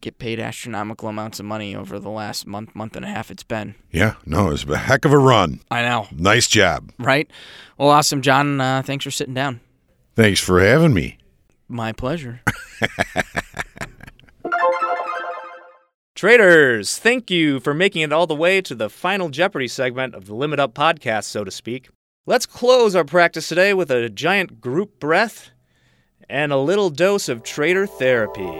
get 0.01 0.19
paid 0.19 0.39
astronomical 0.39 1.09
amounts 1.09 1.41
of 1.41 1.47
money 1.47 1.75
over 1.75 1.99
the 1.99 2.11
last 2.11 2.47
month, 2.47 2.75
month 2.75 2.97
and 2.97 3.05
a 3.05 3.09
half 3.09 3.31
it's 3.31 3.43
been. 3.43 3.75
Yeah, 3.91 4.15
no, 4.25 4.51
it's 4.51 4.65
a 4.65 4.77
heck 4.77 5.05
of 5.05 5.13
a 5.13 5.19
run. 5.19 5.61
I 5.71 5.83
know. 5.83 6.07
Nice 6.13 6.47
job. 6.49 6.93
Right? 6.99 7.31
Well, 7.77 7.91
awesome, 7.91 8.23
John. 8.23 8.61
Uh, 8.61 8.83
thanks 8.83 9.05
for 9.05 9.11
sitting 9.11 9.35
down. 9.35 9.61
Thanks 10.15 10.41
for 10.41 10.61
having 10.61 10.95
me. 10.95 11.19
My 11.69 11.93
pleasure. 11.93 12.41
Traders, 16.15 16.99
thank 16.99 17.31
you 17.31 17.61
for 17.61 17.75
making 17.75 18.03
it 18.03 18.13
all 18.13 18.27
the 18.27 18.35
way 18.35 18.61
to 18.63 18.75
the 18.75 18.91
final 18.91 19.29
Jeopardy 19.29 19.69
segment 19.69 20.15
of 20.15 20.27
the 20.27 20.35
Limit 20.35 20.59
Up 20.59 20.75
podcast, 20.75 21.25
so 21.25 21.45
to 21.45 21.51
speak. 21.51 21.91
Let's 22.27 22.47
close 22.47 22.97
our 22.97 23.05
practice 23.05 23.49
today 23.49 23.73
with 23.73 23.91
a 23.91 24.09
giant 24.09 24.61
group 24.61 24.99
breath 24.99 25.51
and 26.29 26.53
a 26.53 26.59
little 26.59 26.91
dose 26.91 27.29
of 27.29 27.43
trader 27.43 27.87
therapy. 27.87 28.51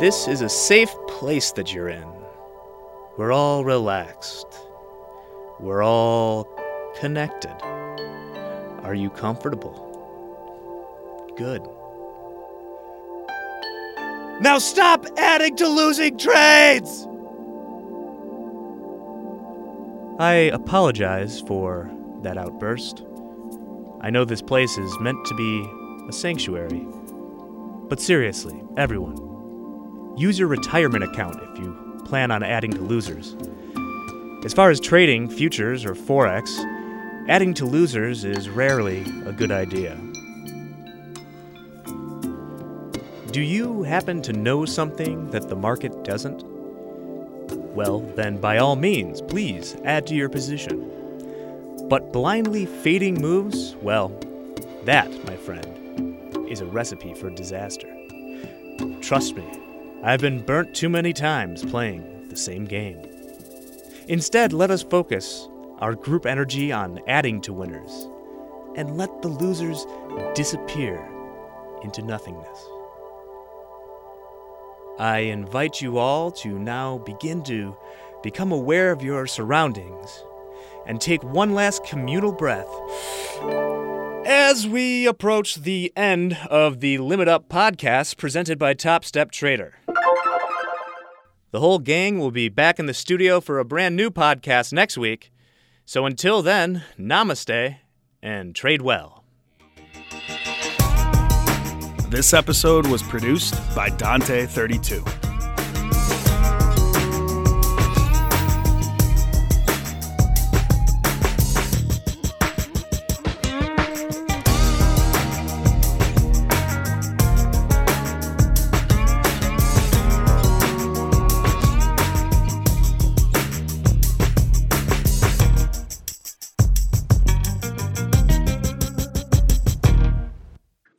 This 0.00 0.28
is 0.28 0.40
a 0.40 0.48
safe 0.48 0.94
place 1.08 1.52
that 1.52 1.74
you're 1.74 1.88
in. 1.88 2.08
We're 3.16 3.32
all 3.32 3.64
relaxed. 3.64 4.46
We're 5.60 5.82
all 5.82 6.48
connected. 7.00 7.56
Are 8.82 8.94
you 8.94 9.10
comfortable? 9.10 9.84
Good. 11.36 11.62
Now 14.40 14.58
stop 14.58 15.04
adding 15.16 15.56
to 15.56 15.68
losing 15.68 16.16
trades! 16.16 17.06
I 20.20 20.50
apologize 20.52 21.40
for 21.40 21.90
that 22.22 22.38
outburst. 22.38 23.04
I 24.00 24.10
know 24.10 24.24
this 24.24 24.42
place 24.42 24.78
is 24.78 25.00
meant 25.00 25.24
to 25.26 25.34
be 25.34 25.68
a 26.08 26.12
sanctuary. 26.12 26.86
But 27.88 28.00
seriously, 28.00 28.60
everyone, 28.76 29.16
use 30.16 30.38
your 30.38 30.48
retirement 30.48 31.04
account 31.04 31.40
if 31.42 31.58
you 31.58 32.02
plan 32.04 32.30
on 32.30 32.42
adding 32.42 32.72
to 32.72 32.80
losers. 32.80 33.36
As 34.44 34.52
far 34.54 34.70
as 34.70 34.78
trading 34.78 35.28
futures 35.28 35.84
or 35.84 35.94
Forex, 35.94 36.48
adding 37.28 37.52
to 37.52 37.66
losers 37.66 38.24
is 38.24 38.48
rarely 38.48 39.02
a 39.26 39.32
good 39.32 39.52
idea. 39.52 39.94
Do 43.30 43.42
you 43.42 43.82
happen 43.82 44.22
to 44.22 44.32
know 44.32 44.64
something 44.64 45.30
that 45.30 45.50
the 45.50 45.54
market 45.54 46.04
doesn't? 46.04 46.42
Well, 47.74 48.00
then 48.00 48.38
by 48.38 48.56
all 48.58 48.76
means, 48.76 49.20
please 49.20 49.76
add 49.84 50.06
to 50.06 50.14
your 50.14 50.30
position. 50.30 51.86
But 51.88 52.12
blindly 52.12 52.64
fading 52.64 53.20
moves, 53.20 53.76
well, 53.82 54.08
that, 54.84 55.10
my 55.26 55.36
friend, 55.36 56.48
is 56.50 56.62
a 56.62 56.66
recipe 56.66 57.12
for 57.12 57.28
disaster. 57.28 57.94
Trust 59.02 59.36
me, 59.36 59.44
I've 60.02 60.20
been 60.20 60.42
burnt 60.44 60.74
too 60.74 60.88
many 60.88 61.12
times 61.12 61.62
playing 61.62 62.28
the 62.30 62.36
same 62.36 62.64
game. 62.64 63.02
Instead, 64.08 64.54
let 64.54 64.70
us 64.70 64.82
focus 64.82 65.46
our 65.78 65.94
group 65.94 66.26
energy 66.26 66.72
on 66.72 67.00
adding 67.06 67.40
to 67.42 67.52
winners 67.52 68.08
and 68.76 68.96
let 68.96 69.22
the 69.22 69.28
losers 69.28 69.86
disappear 70.34 71.06
into 71.82 72.02
nothingness. 72.02 72.64
I 74.98 75.18
invite 75.18 75.80
you 75.80 75.98
all 75.98 76.32
to 76.32 76.58
now 76.58 76.98
begin 76.98 77.42
to 77.44 77.76
become 78.22 78.50
aware 78.50 78.90
of 78.90 79.02
your 79.02 79.26
surroundings 79.26 80.24
and 80.86 81.00
take 81.00 81.22
one 81.22 81.54
last 81.54 81.84
communal 81.84 82.32
breath 82.32 82.68
as 84.26 84.66
we 84.66 85.06
approach 85.06 85.56
the 85.56 85.92
end 85.96 86.36
of 86.50 86.80
the 86.80 86.98
Limit 86.98 87.28
Up 87.28 87.48
podcast 87.48 88.16
presented 88.16 88.58
by 88.58 88.74
Top 88.74 89.04
Step 89.04 89.30
Trader. 89.30 89.74
The 91.50 91.60
whole 91.60 91.78
gang 91.78 92.18
will 92.18 92.30
be 92.30 92.48
back 92.48 92.78
in 92.78 92.86
the 92.86 92.94
studio 92.94 93.40
for 93.40 93.58
a 93.58 93.64
brand 93.64 93.96
new 93.96 94.10
podcast 94.10 94.72
next 94.72 94.98
week. 94.98 95.30
So 95.88 96.04
until 96.04 96.42
then, 96.42 96.82
namaste 96.98 97.78
and 98.22 98.54
trade 98.54 98.82
well. 98.82 99.24
This 102.10 102.34
episode 102.34 102.86
was 102.88 103.02
produced 103.02 103.54
by 103.74 103.88
Dante32. 103.88 105.27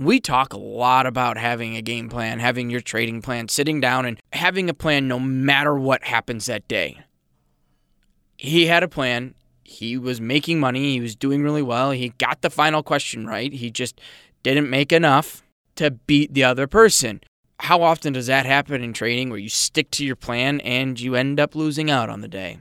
We 0.00 0.18
talk 0.18 0.54
a 0.54 0.58
lot 0.58 1.04
about 1.04 1.36
having 1.36 1.76
a 1.76 1.82
game 1.82 2.08
plan, 2.08 2.38
having 2.38 2.70
your 2.70 2.80
trading 2.80 3.20
plan, 3.20 3.48
sitting 3.48 3.80
down 3.80 4.06
and 4.06 4.18
having 4.32 4.70
a 4.70 4.74
plan 4.74 5.06
no 5.06 5.20
matter 5.20 5.78
what 5.78 6.02
happens 6.04 6.46
that 6.46 6.66
day. 6.66 6.98
He 8.38 8.66
had 8.66 8.82
a 8.82 8.88
plan. 8.88 9.34
He 9.62 9.98
was 9.98 10.18
making 10.18 10.58
money. 10.58 10.94
He 10.94 11.00
was 11.02 11.14
doing 11.14 11.42
really 11.42 11.60
well. 11.60 11.90
He 11.90 12.14
got 12.16 12.40
the 12.40 12.48
final 12.48 12.82
question 12.82 13.26
right. 13.26 13.52
He 13.52 13.70
just 13.70 14.00
didn't 14.42 14.70
make 14.70 14.90
enough 14.90 15.42
to 15.76 15.90
beat 15.90 16.32
the 16.32 16.44
other 16.44 16.66
person. 16.66 17.20
How 17.60 17.82
often 17.82 18.14
does 18.14 18.26
that 18.26 18.46
happen 18.46 18.82
in 18.82 18.94
trading 18.94 19.28
where 19.28 19.38
you 19.38 19.50
stick 19.50 19.90
to 19.92 20.04
your 20.04 20.16
plan 20.16 20.60
and 20.60 20.98
you 20.98 21.14
end 21.14 21.38
up 21.38 21.54
losing 21.54 21.90
out 21.90 22.08
on 22.08 22.22
the 22.22 22.28
day? 22.28 22.56